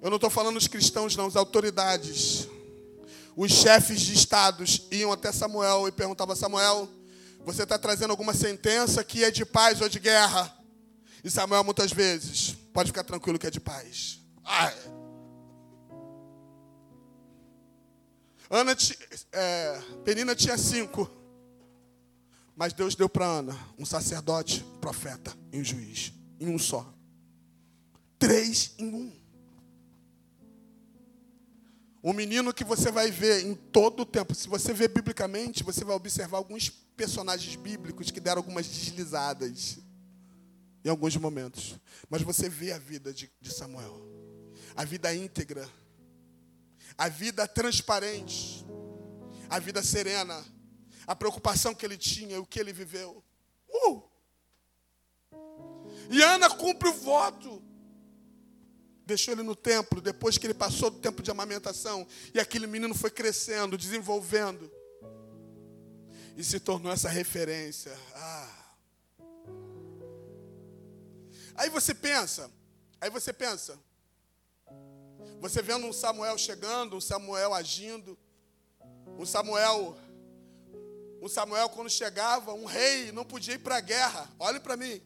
eu 0.00 0.08
não 0.08 0.16
estou 0.16 0.30
falando 0.30 0.56
os 0.56 0.66
cristãos, 0.66 1.14
não, 1.14 1.26
as 1.26 1.37
autoridades. 1.37 2.48
Os 3.37 3.52
chefes 3.52 4.00
de 4.00 4.14
estados 4.14 4.87
iam 4.90 5.12
até 5.12 5.30
Samuel 5.30 5.87
e 5.87 5.92
perguntavam: 5.92 6.34
Samuel, 6.34 6.88
você 7.44 7.64
está 7.64 7.78
trazendo 7.78 8.12
alguma 8.12 8.32
sentença 8.32 9.04
que 9.04 9.22
é 9.22 9.30
de 9.30 9.44
paz 9.44 9.82
ou 9.82 9.90
de 9.90 9.98
guerra? 9.98 10.56
E 11.22 11.30
Samuel, 11.30 11.64
muitas 11.64 11.92
vezes, 11.92 12.56
pode 12.72 12.88
ficar 12.88 13.04
tranquilo 13.04 13.38
que 13.38 13.46
é 13.46 13.50
de 13.50 13.61
paz. 13.61 14.17
Ah. 14.50 14.72
Ana, 18.50 18.74
é, 19.30 19.80
Penina 20.04 20.34
tinha 20.34 20.56
cinco. 20.56 21.08
Mas 22.56 22.72
Deus 22.72 22.94
deu 22.94 23.08
para 23.08 23.26
Ana 23.26 23.56
um 23.78 23.84
sacerdote, 23.84 24.64
um 24.64 24.78
profeta 24.78 25.37
e 25.52 25.61
um 25.61 25.64
juiz. 25.64 26.14
Em 26.40 26.48
um 26.48 26.58
só. 26.58 26.92
Três 28.18 28.74
em 28.78 28.92
um. 28.92 29.12
Um 32.02 32.12
menino 32.14 32.54
que 32.54 32.64
você 32.64 32.90
vai 32.90 33.11
ver 33.11 33.44
em 33.44 33.54
todo 33.54 34.00
o 34.00 34.06
tempo. 34.06 34.34
Se 34.34 34.48
você 34.48 34.72
ver 34.72 34.88
biblicamente, 34.88 35.62
você 35.62 35.84
vai 35.84 35.94
observar 35.94 36.38
alguns 36.38 36.70
personagens 36.70 37.54
bíblicos 37.54 38.11
que 38.11 38.18
deram 38.18 38.38
algumas 38.38 38.66
deslizadas 38.66 39.78
em 40.82 40.88
alguns 40.88 41.16
momentos. 41.16 41.78
Mas 42.08 42.22
você 42.22 42.48
vê 42.48 42.72
a 42.72 42.78
vida 42.78 43.12
de, 43.12 43.30
de 43.40 43.52
Samuel 43.52 44.17
a 44.79 44.85
vida 44.85 45.12
íntegra, 45.12 45.69
a 46.97 47.09
vida 47.09 47.49
transparente, 47.49 48.64
a 49.51 49.59
vida 49.59 49.83
serena, 49.83 50.47
a 51.05 51.17
preocupação 51.17 51.75
que 51.75 51.85
ele 51.85 51.99
tinha, 51.99 52.41
o 52.41 52.47
que 52.47 52.61
ele 52.61 52.73
viveu. 52.73 53.25
Uh! 53.69 54.03
E 56.09 56.23
Ana 56.23 56.49
cumpre 56.49 56.88
o 56.91 56.93
voto. 56.93 57.61
Deixou 59.05 59.35
ele 59.35 59.43
no 59.43 59.57
templo 59.57 60.01
depois 60.01 60.38
que 60.38 60.47
ele 60.47 60.55
passou 60.55 60.91
do 60.91 61.01
tempo 61.01 61.25
de 61.25 61.31
amamentação. 61.33 62.07
E 62.33 62.38
aquele 62.38 62.69
menino 62.69 62.95
foi 62.95 63.11
crescendo, 63.11 63.77
desenvolvendo. 63.77 64.71
E 66.37 66.45
se 66.45 66.61
tornou 66.61 66.93
essa 66.93 67.09
referência. 67.09 67.99
Ah. 68.14 68.77
Aí 71.57 71.69
você 71.69 71.93
pensa, 71.93 72.49
aí 73.01 73.11
você 73.11 73.33
pensa, 73.33 73.77
você 75.40 75.62
vendo 75.62 75.87
um 75.87 75.92
Samuel 75.92 76.37
chegando, 76.37 76.96
um 76.96 77.01
Samuel 77.01 77.55
agindo, 77.55 78.18
um 79.18 79.24
Samuel, 79.24 79.96
um 81.22 81.29
Samuel 81.29 81.68
quando 81.68 81.88
chegava, 81.88 82.53
um 82.53 82.64
rei 82.64 83.12
não 83.12 83.24
podia 83.24 83.55
ir 83.55 83.59
para 83.59 83.77
a 83.77 83.81
guerra. 83.81 84.31
Olhe 84.38 84.61
para 84.61 84.77
mim. 84.77 85.01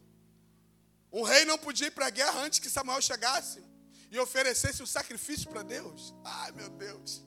Um 1.11 1.21
rei 1.21 1.45
não 1.45 1.57
podia 1.57 1.87
ir 1.87 1.91
para 1.91 2.07
a 2.07 2.09
guerra 2.09 2.41
antes 2.41 2.59
que 2.59 2.69
Samuel 2.69 3.01
chegasse 3.01 3.63
e 4.09 4.19
oferecesse 4.19 4.81
o 4.81 4.83
um 4.83 4.87
sacrifício 4.87 5.49
para 5.49 5.61
Deus. 5.61 6.13
Ai, 6.23 6.51
meu 6.51 6.69
Deus. 6.69 7.23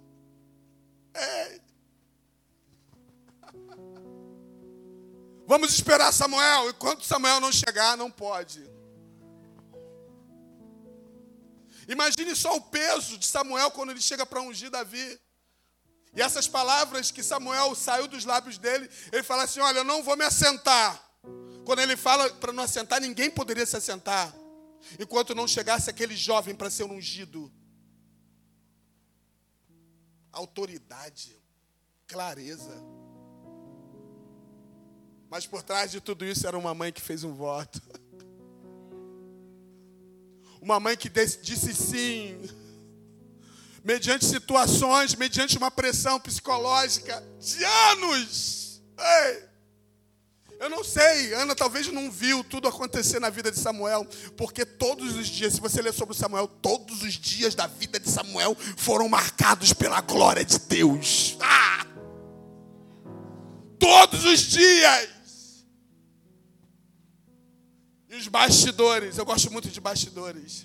Ei. 1.15 1.61
Vamos 5.47 5.73
esperar 5.73 6.13
Samuel. 6.13 6.71
Enquanto 6.71 7.05
Samuel 7.05 7.41
não 7.41 7.53
chegar, 7.53 7.97
não 7.97 8.11
pode. 8.11 8.69
Imagine 11.89 12.35
só 12.35 12.57
o 12.57 12.61
peso 12.61 13.17
de 13.17 13.27
Samuel 13.27 13.71
quando 13.71 13.91
ele 13.91 14.01
chega 14.01 14.27
para 14.27 14.41
ungir 14.41 14.71
Davi. 14.71 15.21
E 16.15 16.23
essas 16.23 16.49
palavras 16.49 17.11
que 17.11 17.23
Samuel 17.23 17.75
saiu 17.75 18.09
dos 18.09 18.25
lábios 18.25 18.59
dele, 18.59 18.89
ele 19.13 19.23
fala 19.23 19.45
assim: 19.45 19.61
Olha, 19.61 19.79
eu 19.79 19.85
não 19.85 20.03
vou 20.03 20.17
me 20.17 20.25
assentar. 20.25 21.03
Quando 21.65 21.81
ele 21.81 21.97
fala 21.97 22.31
para 22.35 22.53
não 22.53 22.63
assentar, 22.63 23.01
ninguém 23.01 23.31
poderia 23.31 23.67
se 23.67 23.77
assentar. 23.77 24.35
Enquanto 24.99 25.35
não 25.35 25.47
chegasse 25.47 25.91
aquele 25.91 26.17
jovem 26.17 26.55
para 26.55 26.71
ser 26.71 26.85
ungido. 26.85 27.53
Autoridade, 30.33 31.37
clareza. 32.07 32.75
Mas 35.29 35.47
por 35.47 35.63
trás 35.63 35.91
de 35.91 36.01
tudo 36.01 36.25
isso 36.25 36.47
era 36.47 36.57
uma 36.57 36.73
mãe 36.75 36.93
que 36.93 37.01
fez 37.01 37.25
um 37.25 37.35
voto. 37.35 37.81
Uma 40.67 40.81
mãe 40.81 40.97
que 40.97 41.09
disse 41.09 41.73
sim, 41.73 42.43
mediante 43.85 44.25
situações, 44.25 45.15
mediante 45.15 45.57
uma 45.57 45.71
pressão 45.71 46.19
psicológica 46.19 47.23
de 47.39 47.63
anos. 47.93 48.83
Ei! 48.99 49.45
Eu 50.59 50.69
não 50.69 50.83
sei, 50.83 51.35
Ana 51.35 51.55
talvez 51.55 51.87
não 51.87 52.11
viu 52.11 52.43
tudo 52.43 52.67
acontecer 52.67 53.21
na 53.21 53.31
vida 53.31 53.53
de 53.53 53.61
Samuel, 53.61 54.05
porque 54.37 54.67
todos 54.67 55.15
os 55.15 55.29
dias, 55.29 55.53
se 55.53 55.61
você 55.61 55.81
ler 55.81 55.95
sobre 55.95 56.17
Samuel, 56.17 56.49
todos 56.49 57.01
os 57.05 57.13
dias 57.13 57.55
da 57.55 57.69
vida 57.69 58.01
de 58.01 58.11
Samuel 58.11 58.57
foram 58.77 59.09
marcados 59.09 59.73
pela 59.73 60.01
glória 60.01 60.45
de 60.45 60.59
Deus. 60.59 61.37
Ah! 61.41 61.87
Todos 63.79 64.25
os 64.25 64.41
dias. 64.41 65.16
Os 68.17 68.29
bastidores, 68.29 69.19
eu 69.19 69.25
gosto 69.27 69.53
muito 69.53 69.69
de 69.69 69.81
bastidores. 69.81 70.65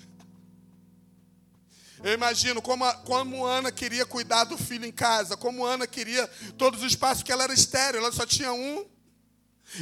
Eu 2.02 2.12
imagino 2.12 2.60
como, 2.60 2.84
a, 2.84 2.94
como 2.94 3.44
Ana 3.44 3.70
queria 3.70 4.04
cuidar 4.04 4.44
do 4.44 4.58
filho 4.58 4.84
em 4.84 4.92
casa, 4.92 5.36
como 5.36 5.64
Ana 5.64 5.86
queria 5.86 6.26
todos 6.58 6.82
os 6.82 6.96
passos, 6.96 7.22
que 7.22 7.30
ela 7.30 7.44
era 7.44 7.54
estéreo, 7.54 7.98
ela 7.98 8.10
só 8.10 8.26
tinha 8.26 8.52
um. 8.52 8.84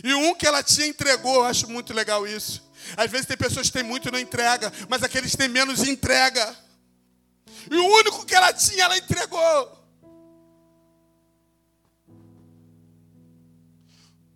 E 0.05 0.13
um 0.13 0.35
que 0.35 0.47
ela 0.47 0.63
tinha 0.63 0.87
entregou, 0.87 1.37
eu 1.37 1.45
acho 1.45 1.69
muito 1.69 1.95
legal 1.95 2.27
isso. 2.27 2.63
Às 2.97 3.11
vezes 3.11 3.27
tem 3.27 3.37
pessoas 3.37 3.69
que 3.69 3.73
têm 3.73 3.83
muito 3.83 4.09
e 4.09 4.13
não 4.13 4.19
entrega, 4.19 4.73
mas 4.89 5.03
aqueles 5.03 5.31
que 5.31 5.37
têm 5.37 5.49
menos 5.49 5.83
entrega. 5.83 6.57
E 7.71 7.77
o 7.77 7.87
único 7.87 8.27
que 8.27 8.35
ela 8.35 8.53
tinha, 8.53 8.85
ela 8.85 8.99
entregou. 8.99 9.79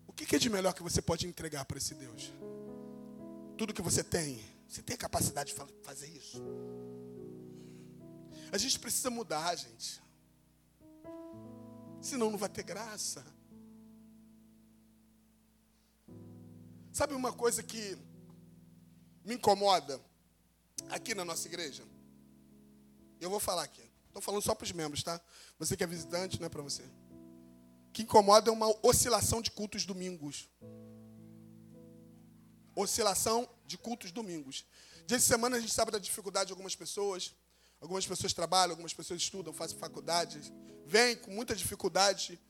O 0.07 0.13
que 0.13 0.37
é 0.37 0.39
de 0.39 0.49
melhor 0.49 0.73
que 0.73 0.83
você 0.83 1.03
pode 1.03 1.27
entregar 1.27 1.65
para 1.65 1.77
esse 1.77 1.95
Deus? 1.95 2.33
Tudo 3.57 3.75
que 3.75 3.83
você 3.83 4.03
tem. 4.03 4.43
Você 4.69 4.83
tem 4.83 4.95
a 4.95 4.99
capacidade 4.99 5.55
de 5.55 5.61
fazer 5.83 6.09
isso. 6.09 6.43
A 8.51 8.59
gente 8.59 8.79
precisa 8.79 9.11
mudar, 9.11 9.55
gente. 9.57 10.03
Senão 12.01 12.31
não 12.31 12.39
vai 12.39 12.49
ter 12.49 12.63
graça. 12.63 13.25
Sabe 16.93 17.15
uma 17.15 17.33
coisa 17.33 17.63
que 17.63 17.97
me 19.25 19.35
incomoda? 19.35 20.01
aqui 20.91 21.15
na 21.15 21.25
nossa 21.25 21.47
igreja, 21.47 21.83
eu 23.21 23.31
vou 23.31 23.41
falar 23.41 23.65
aqui. 23.65 23.83
Estou 24.07 24.23
falando 24.23 24.43
só 24.43 24.55
para 24.55 24.65
os 24.65 24.73
membros, 24.73 25.03
tá? 25.03 25.21
Você 25.59 25.77
que 25.77 25.85
é 25.85 25.87
visitante, 25.87 26.39
não 26.39 26.47
é 26.47 26.49
para 26.49 26.63
você. 26.63 26.85
Que 27.93 28.03
incomoda 28.03 28.51
é 28.51 28.53
uma 28.53 28.69
oscilação 28.83 29.41
de 29.41 29.51
cultos 29.51 29.85
domingos. 29.85 30.49
Oscilação 32.75 33.49
de 33.67 33.79
cultos 33.79 34.11
domingos. 34.11 34.65
Dia 35.07 35.19
de 35.19 35.25
semana 35.25 35.57
a 35.57 35.61
gente 35.61 35.73
sabe 35.73 35.91
da 35.91 35.99
dificuldade 35.99 36.49
de 36.49 36.53
algumas 36.53 36.75
pessoas. 36.75 37.35
Algumas 37.81 38.07
pessoas 38.07 38.33
trabalham, 38.33 38.73
algumas 38.73 38.95
pessoas 38.95 39.21
estudam, 39.21 39.53
fazem 39.53 39.79
faculdade, 39.79 40.41
vêm 40.87 41.17
com 41.17 41.31
muita 41.31 41.55
dificuldade 41.55 42.41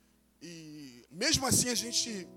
e 0.40 1.04
mesmo 1.10 1.46
assim 1.46 1.68
a 1.68 1.74
gente 1.74 2.28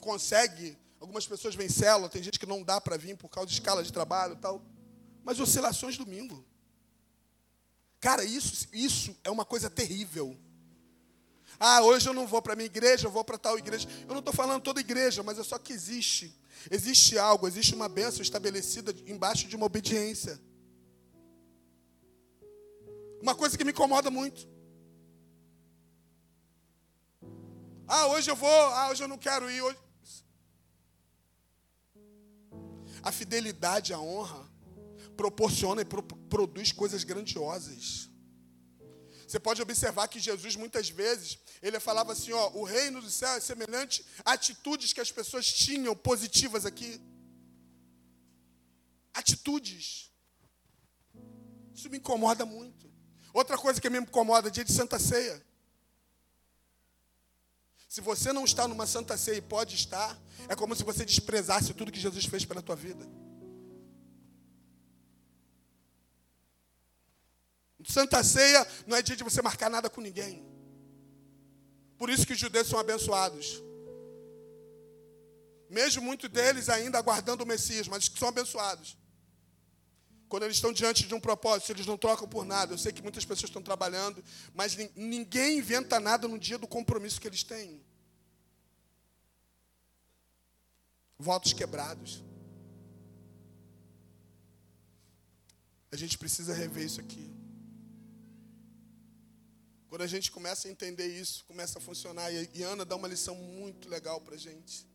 consegue. 0.00 0.78
Algumas 1.00 1.26
pessoas 1.26 1.54
vêm 1.54 1.68
célula, 1.68 2.08
tem 2.08 2.22
gente 2.22 2.38
que 2.38 2.46
não 2.46 2.62
dá 2.62 2.80
para 2.80 2.96
vir 2.96 3.16
por 3.16 3.28
causa 3.28 3.48
de 3.48 3.54
escala 3.54 3.82
de 3.82 3.92
trabalho 3.92 4.34
e 4.34 4.38
tal. 4.38 4.64
Mas 5.24 5.40
oscilações 5.40 5.96
domingo. 5.96 6.44
Cara, 8.00 8.24
isso, 8.24 8.68
isso 8.72 9.16
é 9.24 9.30
uma 9.30 9.44
coisa 9.44 9.68
terrível. 9.68 10.36
Ah, 11.60 11.82
hoje 11.82 12.08
eu 12.08 12.12
não 12.12 12.26
vou 12.26 12.40
para 12.40 12.54
minha 12.54 12.66
igreja, 12.66 13.06
eu 13.06 13.10
vou 13.10 13.24
para 13.24 13.36
tal 13.36 13.58
igreja. 13.58 13.88
Eu 14.02 14.12
não 14.12 14.20
estou 14.20 14.32
falando 14.32 14.62
toda 14.62 14.80
igreja, 14.80 15.22
mas 15.22 15.38
é 15.38 15.42
só 15.42 15.58
que 15.58 15.72
existe. 15.72 16.32
Existe 16.70 17.18
algo, 17.18 17.48
existe 17.48 17.74
uma 17.74 17.88
bênção 17.88 18.22
estabelecida 18.22 18.94
embaixo 19.06 19.48
de 19.48 19.56
uma 19.56 19.66
obediência. 19.66 20.40
Uma 23.20 23.34
coisa 23.34 23.58
que 23.58 23.64
me 23.64 23.72
incomoda 23.72 24.10
muito. 24.10 24.48
Ah, 27.86 28.06
hoje 28.08 28.30
eu 28.30 28.36
vou, 28.36 28.48
ah, 28.48 28.90
hoje 28.90 29.02
eu 29.02 29.08
não 29.08 29.18
quero 29.18 29.50
ir. 29.50 29.62
Hoje... 29.62 29.78
A 33.02 33.10
fidelidade, 33.10 33.92
a 33.92 33.98
honra, 33.98 34.46
proporciona 35.16 35.82
e 35.82 35.84
pro, 35.84 36.02
produz 36.02 36.70
coisas 36.70 37.02
grandiosas. 37.02 38.07
Você 39.28 39.38
pode 39.38 39.60
observar 39.60 40.08
que 40.08 40.18
Jesus, 40.18 40.56
muitas 40.56 40.88
vezes, 40.88 41.38
ele 41.60 41.78
falava 41.78 42.12
assim: 42.12 42.32
ó, 42.32 42.50
o 42.54 42.64
reino 42.64 43.02
do 43.02 43.10
céu 43.10 43.28
é 43.32 43.40
semelhante 43.40 44.02
a 44.24 44.32
atitudes 44.32 44.94
que 44.94 45.02
as 45.02 45.12
pessoas 45.12 45.52
tinham 45.52 45.94
positivas 45.94 46.64
aqui. 46.64 46.98
Atitudes. 49.12 50.10
Isso 51.74 51.90
me 51.90 51.98
incomoda 51.98 52.46
muito. 52.46 52.90
Outra 53.34 53.58
coisa 53.58 53.78
que 53.78 53.90
me 53.90 53.98
incomoda, 53.98 54.50
dia 54.50 54.64
de 54.64 54.72
Santa 54.72 54.98
Ceia. 54.98 55.44
Se 57.86 58.00
você 58.00 58.32
não 58.32 58.46
está 58.46 58.66
numa 58.66 58.86
Santa 58.86 59.18
Ceia 59.18 59.36
e 59.36 59.42
pode 59.42 59.74
estar, 59.74 60.18
é 60.48 60.56
como 60.56 60.74
se 60.74 60.82
você 60.82 61.04
desprezasse 61.04 61.74
tudo 61.74 61.92
que 61.92 62.00
Jesus 62.00 62.24
fez 62.24 62.46
pela 62.46 62.62
tua 62.62 62.76
vida. 62.76 63.06
Santa 67.88 68.22
Ceia 68.22 68.66
não 68.86 68.96
é 68.96 69.02
dia 69.02 69.16
de 69.16 69.24
você 69.24 69.40
marcar 69.40 69.70
nada 69.70 69.88
com 69.88 70.00
ninguém. 70.00 70.44
Por 71.96 72.10
isso 72.10 72.26
que 72.26 72.34
os 72.34 72.38
judeus 72.38 72.68
são 72.68 72.78
abençoados. 72.78 73.62
Mesmo 75.70 76.02
muitos 76.02 76.28
deles 76.28 76.68
ainda 76.68 76.98
aguardando 76.98 77.44
o 77.44 77.46
Messias, 77.46 77.88
mas 77.88 78.08
que 78.08 78.18
são 78.18 78.28
abençoados. 78.28 78.96
Quando 80.28 80.42
eles 80.42 80.58
estão 80.58 80.72
diante 80.72 81.06
de 81.06 81.14
um 81.14 81.20
propósito, 81.20 81.72
eles 81.72 81.86
não 81.86 81.96
trocam 81.96 82.28
por 82.28 82.44
nada. 82.44 82.74
Eu 82.74 82.78
sei 82.78 82.92
que 82.92 83.02
muitas 83.02 83.24
pessoas 83.24 83.48
estão 83.48 83.62
trabalhando, 83.62 84.22
mas 84.54 84.76
ninguém 84.94 85.58
inventa 85.58 85.98
nada 85.98 86.28
no 86.28 86.38
dia 86.38 86.58
do 86.58 86.68
compromisso 86.68 87.20
que 87.20 87.26
eles 87.26 87.42
têm. 87.42 87.82
Votos 91.18 91.54
quebrados. 91.54 92.22
A 95.90 95.96
gente 95.96 96.18
precisa 96.18 96.52
rever 96.52 96.84
isso 96.84 97.00
aqui. 97.00 97.37
Quando 99.88 100.02
a 100.02 100.06
gente 100.06 100.30
começa 100.30 100.68
a 100.68 100.70
entender 100.70 101.06
isso, 101.06 101.44
começa 101.46 101.78
a 101.78 101.82
funcionar, 101.82 102.30
e 102.30 102.62
Ana 102.62 102.84
dá 102.84 102.94
uma 102.94 103.08
lição 103.08 103.34
muito 103.34 103.88
legal 103.88 104.20
para 104.20 104.34
a 104.34 104.38
gente. 104.38 104.86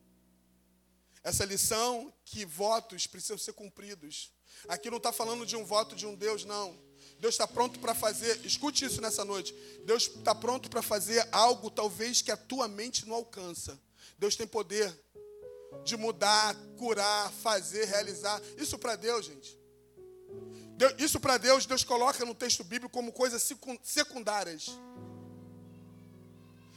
Essa 1.23 1.45
lição 1.45 2.13
que 2.25 2.45
votos 2.45 3.07
precisam 3.07 3.37
ser 3.37 3.53
cumpridos. 3.53 4.31
Aqui 4.67 4.89
não 4.91 4.97
está 4.97 5.11
falando 5.11 5.45
de 5.45 5.55
um 5.55 5.65
voto 5.65 5.95
de 5.95 6.05
um 6.05 6.15
Deus, 6.15 6.45
não. 6.45 6.77
Deus 7.17 7.33
está 7.33 7.47
pronto 7.47 7.79
para 7.79 7.95
fazer, 7.95 8.45
escute 8.45 8.85
isso 8.85 9.01
nessa 9.01 9.25
noite. 9.25 9.53
Deus 9.85 10.03
está 10.03 10.35
pronto 10.35 10.69
para 10.69 10.81
fazer 10.81 11.27
algo 11.31 11.71
talvez 11.71 12.21
que 12.21 12.31
a 12.31 12.37
tua 12.37 12.67
mente 12.67 13.07
não 13.07 13.15
alcança. 13.15 13.79
Deus 14.17 14.35
tem 14.35 14.45
poder 14.45 14.93
de 15.83 15.97
mudar, 15.97 16.55
curar, 16.77 17.31
fazer, 17.31 17.85
realizar. 17.85 18.41
Isso 18.57 18.77
para 18.77 18.95
Deus, 18.95 19.25
gente. 19.25 19.57
Isso 20.97 21.19
para 21.19 21.37
Deus, 21.37 21.65
Deus 21.65 21.83
coloca 21.83 22.25
no 22.25 22.33
texto 22.33 22.63
bíblico 22.63 22.93
como 22.93 23.11
coisas 23.11 23.47
secundárias. 23.83 24.71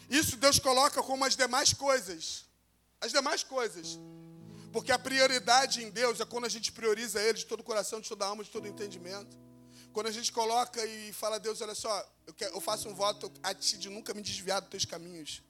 Isso 0.08 0.36
Deus 0.36 0.58
coloca 0.58 1.02
como 1.02 1.24
as 1.24 1.34
demais 1.36 1.72
coisas. 1.72 2.44
As 3.00 3.10
demais 3.10 3.42
coisas. 3.42 3.98
Porque 4.72 4.92
a 4.92 4.98
prioridade 4.98 5.82
em 5.82 5.90
Deus 5.90 6.20
é 6.20 6.24
quando 6.24 6.44
a 6.44 6.48
gente 6.48 6.70
prioriza 6.70 7.20
Ele 7.20 7.38
de 7.38 7.46
todo 7.46 7.60
o 7.60 7.64
coração, 7.64 8.00
de 8.00 8.08
toda 8.08 8.24
a 8.24 8.28
alma, 8.28 8.44
de 8.44 8.50
todo 8.50 8.64
o 8.64 8.68
entendimento. 8.68 9.36
Quando 9.92 10.08
a 10.08 10.12
gente 10.12 10.30
coloca 10.30 10.84
e 10.84 11.12
fala 11.12 11.36
a 11.36 11.38
Deus, 11.38 11.60
olha 11.62 11.74
só, 11.74 12.06
eu, 12.38 12.60
faço 12.60 12.88
um 12.88 12.94
voto 12.94 13.32
a 13.42 13.54
Ti 13.54 13.78
de 13.78 13.88
nunca 13.88 14.12
me 14.12 14.20
desviar 14.20 14.60
dos 14.60 14.68
Teus 14.68 14.84
caminhos. 14.84 15.42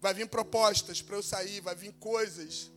Vai 0.00 0.14
vir 0.14 0.28
propostas 0.28 1.02
para 1.02 1.16
eu 1.16 1.22
sair, 1.22 1.60
vai 1.60 1.74
vir 1.74 1.92
coisas 1.94 2.70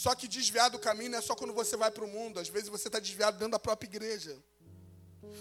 só 0.00 0.14
que 0.14 0.26
desviar 0.26 0.70
do 0.70 0.78
caminho 0.78 1.10
não 1.10 1.18
é 1.18 1.20
só 1.20 1.34
quando 1.34 1.52
você 1.52 1.76
vai 1.76 1.90
para 1.90 2.02
o 2.02 2.08
mundo, 2.08 2.40
às 2.40 2.48
vezes 2.48 2.70
você 2.70 2.88
está 2.88 2.98
desviado 2.98 3.36
dentro 3.36 3.52
da 3.52 3.58
própria 3.58 3.86
igreja, 3.86 4.34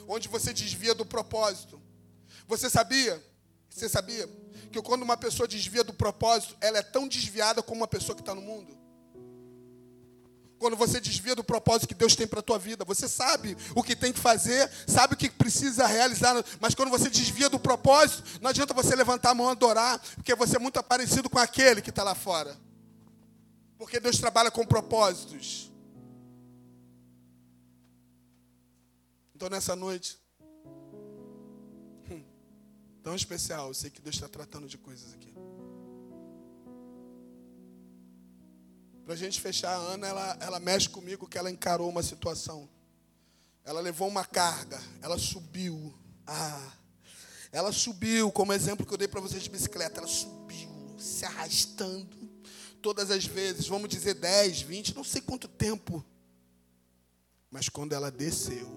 onde 0.05 0.27
você 0.27 0.51
desvia 0.51 0.93
do 0.93 1.05
propósito. 1.05 1.81
Você 2.45 2.69
sabia? 2.69 3.23
Você 3.69 3.87
sabia 3.87 4.27
que 4.69 4.81
quando 4.81 5.03
uma 5.03 5.15
pessoa 5.15 5.47
desvia 5.47 5.81
do 5.81 5.93
propósito, 5.93 6.57
ela 6.59 6.77
é 6.77 6.81
tão 6.81 7.07
desviada 7.07 7.63
como 7.63 7.79
uma 7.79 7.87
pessoa 7.87 8.13
que 8.13 8.21
está 8.21 8.35
no 8.35 8.41
mundo? 8.41 8.77
Quando 10.57 10.75
você 10.75 10.99
desvia 10.99 11.35
do 11.35 11.43
propósito 11.43 11.87
que 11.87 11.95
Deus 11.95 12.13
tem 12.13 12.27
para 12.27 12.41
a 12.41 12.43
tua 12.43 12.59
vida, 12.59 12.83
você 12.83 13.07
sabe 13.07 13.55
o 13.73 13.81
que 13.81 13.95
tem 13.95 14.11
que 14.11 14.19
fazer, 14.19 14.69
sabe 14.85 15.13
o 15.13 15.17
que 15.17 15.29
precisa 15.29 15.87
realizar, 15.87 16.35
mas 16.59 16.75
quando 16.75 16.89
você 16.89 17.09
desvia 17.09 17.49
do 17.49 17.61
propósito, 17.61 18.25
não 18.41 18.49
adianta 18.49 18.73
você 18.73 18.93
levantar 18.93 19.29
a 19.29 19.33
mão 19.33 19.47
e 19.47 19.51
adorar, 19.51 20.01
porque 20.15 20.35
você 20.35 20.57
é 20.57 20.59
muito 20.59 20.83
parecido 20.83 21.29
com 21.29 21.39
aquele 21.39 21.81
que 21.81 21.91
está 21.91 22.03
lá 22.03 22.13
fora. 22.13 22.57
Porque 23.79 23.97
Deus 23.97 24.17
trabalha 24.19 24.51
com 24.51 24.65
propósitos. 24.65 25.71
Então 29.33 29.49
nessa 29.49 29.73
noite, 29.73 30.19
hum, 32.11 32.21
tão 33.01 33.15
especial, 33.15 33.69
eu 33.69 33.73
sei 33.73 33.89
que 33.89 34.01
Deus 34.01 34.15
está 34.15 34.27
tratando 34.27 34.67
de 34.67 34.77
coisas 34.77 35.13
aqui. 35.13 35.33
Para 39.05 39.13
a 39.13 39.17
gente 39.17 39.39
fechar, 39.39 39.71
a 39.71 39.77
Ana, 39.77 40.07
ela, 40.07 40.37
ela 40.41 40.59
mexe 40.59 40.89
comigo 40.89 41.25
que 41.25 41.37
ela 41.37 41.49
encarou 41.49 41.87
uma 41.87 42.03
situação. 42.03 42.69
Ela 43.63 43.79
levou 43.79 44.09
uma 44.09 44.25
carga, 44.25 44.77
ela 45.01 45.17
subiu. 45.17 45.97
Ah, 46.27 46.73
ela 47.49 47.71
subiu, 47.71 48.29
como 48.29 48.51
exemplo 48.51 48.85
que 48.85 48.93
eu 48.93 48.97
dei 48.97 49.07
para 49.07 49.21
vocês 49.21 49.41
de 49.41 49.49
bicicleta, 49.49 50.01
ela 50.01 50.07
subiu, 50.07 50.69
se 50.99 51.23
arrastando 51.23 52.18
todas 52.81 53.11
as 53.11 53.25
vezes, 53.25 53.67
vamos 53.67 53.89
dizer 53.89 54.15
10, 54.15 54.61
20, 54.61 54.95
não 54.95 55.03
sei 55.03 55.21
quanto 55.21 55.47
tempo. 55.47 56.03
Mas 57.51 57.69
quando 57.69 57.93
ela 57.93 58.11
desceu, 58.11 58.67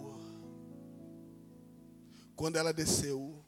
quando 2.35 2.57
ela 2.57 2.73
desceu, 2.73 3.43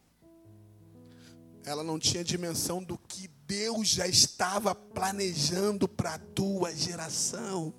ela 1.64 1.82
não 1.82 1.98
tinha 1.98 2.22
dimensão 2.22 2.82
do 2.82 2.98
que 2.98 3.28
Deus 3.46 3.88
já 3.88 4.06
estava 4.06 4.74
planejando 4.74 5.88
para 5.88 6.14
a 6.14 6.18
tua 6.18 6.74
geração. 6.74 7.74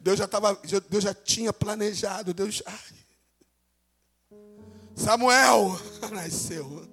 Deus 0.00 0.18
já, 0.18 0.24
estava, 0.24 0.60
Deus 0.88 1.04
já 1.04 1.14
tinha 1.14 1.52
planejado. 1.52 2.34
Deus. 2.34 2.62
Ai, 2.66 2.96
Samuel 4.94 5.78
nasceu. 6.12 6.88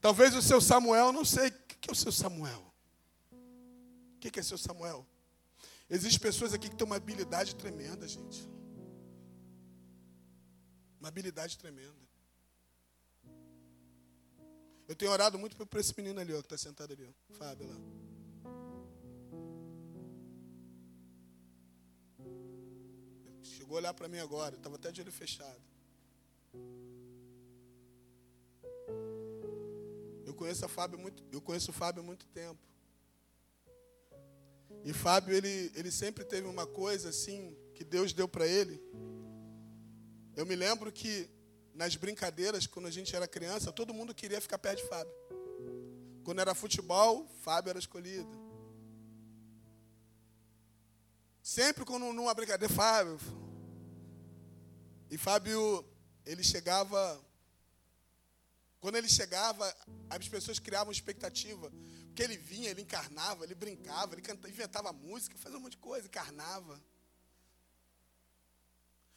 Talvez 0.00 0.34
o 0.34 0.42
seu 0.42 0.60
Samuel, 0.60 1.12
não 1.12 1.24
sei 1.24 1.50
que 1.84 1.90
é 1.90 1.92
o 1.92 1.96
seu 1.96 2.10
Samuel? 2.10 2.64
O 4.16 4.18
que 4.18 4.40
é 4.40 4.42
seu 4.42 4.56
Samuel? 4.56 5.06
Existem 5.88 6.18
pessoas 6.18 6.54
aqui 6.54 6.70
que 6.70 6.76
têm 6.76 6.86
uma 6.86 6.96
habilidade 6.96 7.54
tremenda, 7.56 8.08
gente. 8.08 8.48
Uma 10.98 11.08
habilidade 11.08 11.58
tremenda. 11.58 12.02
Eu 14.88 14.96
tenho 14.96 15.10
orado 15.10 15.38
muito 15.38 15.54
por 15.56 15.78
esse 15.78 15.94
menino 15.96 16.20
ali, 16.20 16.32
ó, 16.32 16.40
que 16.40 16.46
está 16.46 16.56
sentado 16.56 16.92
ali, 16.92 17.04
ó, 17.06 17.34
Fábio 17.34 17.68
lá. 17.68 17.76
Chegou 23.42 23.76
a 23.76 23.80
olhar 23.80 23.94
para 23.94 24.08
mim 24.08 24.18
agora, 24.18 24.56
estava 24.56 24.76
até 24.76 24.90
de 24.90 25.02
olho 25.02 25.12
fechado. 25.12 25.73
Eu 30.34 30.38
conheço, 30.38 30.64
a 30.64 30.68
Fábio 30.68 30.98
muito, 30.98 31.22
eu 31.30 31.40
conheço 31.40 31.70
o 31.70 31.72
Fábio 31.72 32.02
há 32.02 32.04
muito 32.04 32.26
tempo. 32.26 32.58
E 34.84 34.92
Fábio, 34.92 35.32
ele, 35.32 35.70
ele 35.76 35.92
sempre 35.92 36.24
teve 36.24 36.48
uma 36.48 36.66
coisa 36.66 37.10
assim, 37.10 37.56
que 37.72 37.84
Deus 37.84 38.12
deu 38.12 38.26
para 38.26 38.44
ele. 38.44 38.82
Eu 40.34 40.44
me 40.44 40.56
lembro 40.56 40.90
que 40.90 41.30
nas 41.72 41.94
brincadeiras, 41.94 42.66
quando 42.66 42.86
a 42.86 42.90
gente 42.90 43.14
era 43.14 43.28
criança, 43.28 43.70
todo 43.70 43.94
mundo 43.94 44.12
queria 44.12 44.40
ficar 44.40 44.58
perto 44.58 44.82
de 44.82 44.88
Fábio. 44.88 45.14
Quando 46.24 46.40
era 46.40 46.52
futebol, 46.52 47.28
Fábio 47.42 47.70
era 47.70 47.78
escolhido. 47.78 48.36
Sempre 51.44 51.84
quando 51.84 52.12
numa 52.12 52.34
brincadeira, 52.34 52.74
Fábio. 52.74 53.20
E 55.08 55.16
Fábio, 55.16 55.84
ele 56.26 56.42
chegava. 56.42 57.20
Quando 58.84 58.96
ele 58.96 59.08
chegava, 59.08 59.74
as 60.10 60.28
pessoas 60.28 60.58
criavam 60.58 60.92
expectativa. 60.92 61.72
Porque 62.08 62.22
ele 62.22 62.36
vinha, 62.36 62.68
ele 62.68 62.82
encarnava, 62.82 63.42
ele 63.42 63.54
brincava, 63.54 64.14
ele 64.14 64.20
cantava, 64.20 64.50
inventava 64.50 64.92
música, 64.92 65.38
fazia 65.38 65.56
um 65.56 65.62
monte 65.62 65.70
de 65.70 65.78
coisa, 65.78 66.06
encarnava. 66.06 66.78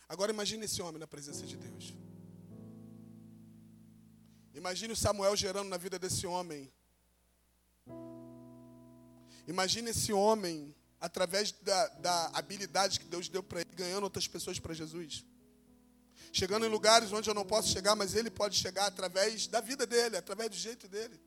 Agora 0.08 0.32
imagine 0.32 0.64
esse 0.64 0.82
homem 0.82 0.98
na 0.98 1.06
presença 1.06 1.46
de 1.46 1.58
Deus. 1.58 1.94
Imagine 4.54 4.94
o 4.94 4.96
Samuel 4.96 5.36
gerando 5.36 5.68
na 5.68 5.76
vida 5.76 6.00
desse 6.00 6.26
homem. 6.26 6.72
Imagine 9.46 9.90
esse 9.90 10.14
homem, 10.14 10.74
através 10.98 11.52
da, 11.52 11.88
da 11.90 12.28
habilidade 12.28 13.02
que 13.02 13.06
Deus 13.06 13.28
deu 13.28 13.44
para 13.44 13.60
ele, 13.60 13.70
ganhando 13.76 14.06
outras 14.06 14.30
pessoas 14.30 14.60
para 14.60 14.74
Jesus. 14.74 15.26
Chegando 16.32 16.66
em 16.66 16.70
lugares 16.70 17.12
onde 17.12 17.30
eu 17.30 17.34
não 17.34 17.46
posso 17.46 17.70
chegar, 17.70 17.96
mas 17.96 18.16
ele 18.16 18.30
pode 18.30 18.56
chegar 18.56 18.86
através 18.86 19.48
da 19.48 19.62
vida 19.62 19.86
dele, 19.86 20.18
através 20.18 20.50
do 20.50 20.56
jeito 20.56 20.88
dele. 20.88 21.20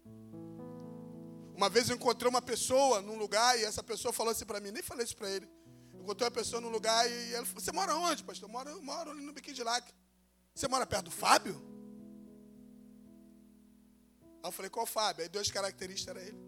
Uma 1.55 1.69
vez 1.69 1.89
eu 1.89 1.97
encontrei 1.97 2.29
uma 2.29 2.41
pessoa 2.41 3.03
num 3.03 3.17
lugar 3.17 3.59
e 3.59 3.65
essa 3.65 3.83
pessoa 3.83 4.13
falou 4.13 4.31
assim 4.33 4.47
para 4.47 4.61
mim, 4.61 4.71
nem 4.71 4.83
falei 4.83 5.05
isso 5.05 5.17
para 5.17 5.31
ele. 5.31 5.49
Encontrei 5.93 6.25
uma 6.27 6.31
pessoa 6.31 6.61
num 6.61 6.71
lugar 6.71 7.11
e 7.11 7.35
ela 7.35 7.45
falou: 7.45 7.61
Você 7.61 7.73
mora 7.73 7.95
onde, 7.97 8.25
pastor? 8.25 8.49
Eu 8.49 8.53
moro, 8.53 8.71
eu 8.71 8.83
moro 8.83 9.11
ali 9.11 9.21
no 9.21 9.33
Biquíni 9.33 9.57
de 9.57 9.63
Lac. 9.63 9.87
Você 10.55 10.67
mora 10.67 10.87
perto 10.87 11.05
do 11.07 11.11
Fábio? 11.11 11.55
Aí 14.43 14.49
eu 14.49 14.53
falei: 14.53 14.71
Qual 14.71 14.87
Fábio? 14.87 15.23
Aí 15.23 15.29
duas 15.29 15.51
características 15.51 16.17
era 16.17 16.27
ele. 16.27 16.39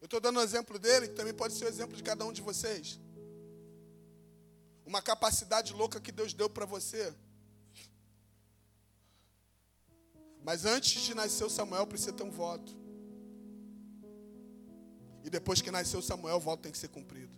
Eu 0.00 0.06
estou 0.06 0.20
dando 0.20 0.38
um 0.38 0.42
exemplo 0.42 0.78
dele, 0.78 1.08
que 1.08 1.14
também 1.14 1.34
pode 1.34 1.54
ser 1.54 1.64
o 1.64 1.68
exemplo 1.68 1.96
de 1.96 2.02
cada 2.02 2.24
um 2.24 2.32
de 2.32 2.42
vocês. 2.42 3.00
Uma 4.84 5.00
capacidade 5.00 5.72
louca 5.72 6.00
que 6.00 6.12
Deus 6.12 6.32
deu 6.34 6.48
para 6.48 6.66
você. 6.66 7.14
Mas 10.42 10.66
antes 10.66 11.02
de 11.02 11.14
nascer 11.14 11.44
o 11.44 11.50
Samuel, 11.50 11.86
precisa 11.86 12.12
ter 12.12 12.22
um 12.22 12.30
voto. 12.30 12.76
E 15.24 15.30
depois 15.30 15.62
que 15.62 15.70
nasceu 15.70 16.02
Samuel, 16.02 16.36
o 16.36 16.40
voto 16.40 16.62
tem 16.64 16.70
que 16.70 16.76
ser 16.76 16.88
cumprido. 16.88 17.32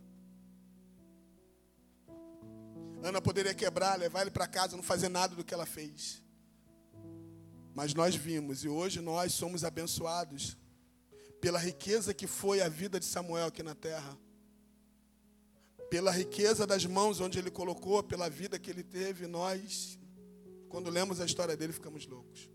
Ana 3.00 3.22
poderia 3.22 3.54
quebrar, 3.54 3.96
levar 3.96 4.22
ele 4.22 4.30
para 4.32 4.48
casa, 4.48 4.76
não 4.76 4.82
fazer 4.82 5.08
nada 5.08 5.36
do 5.36 5.44
que 5.44 5.54
ela 5.54 5.64
fez. 5.64 6.20
Mas 7.72 7.94
nós 7.94 8.16
vimos, 8.16 8.64
e 8.64 8.68
hoje 8.68 9.00
nós 9.00 9.32
somos 9.32 9.62
abençoados 9.62 10.56
pela 11.40 11.60
riqueza 11.60 12.12
que 12.12 12.26
foi 12.26 12.60
a 12.60 12.68
vida 12.68 12.98
de 12.98 13.06
Samuel 13.06 13.46
aqui 13.46 13.62
na 13.62 13.76
terra. 13.76 14.18
Pela 15.88 16.10
riqueza 16.10 16.66
das 16.66 16.84
mãos 16.84 17.20
onde 17.20 17.38
ele 17.38 17.50
colocou, 17.50 18.02
pela 18.02 18.28
vida 18.28 18.58
que 18.58 18.70
ele 18.70 18.82
teve, 18.82 19.26
nós, 19.26 19.98
quando 20.68 20.90
lemos 20.90 21.20
a 21.20 21.24
história 21.24 21.56
dele, 21.56 21.72
ficamos 21.72 22.06
loucos. 22.06 22.50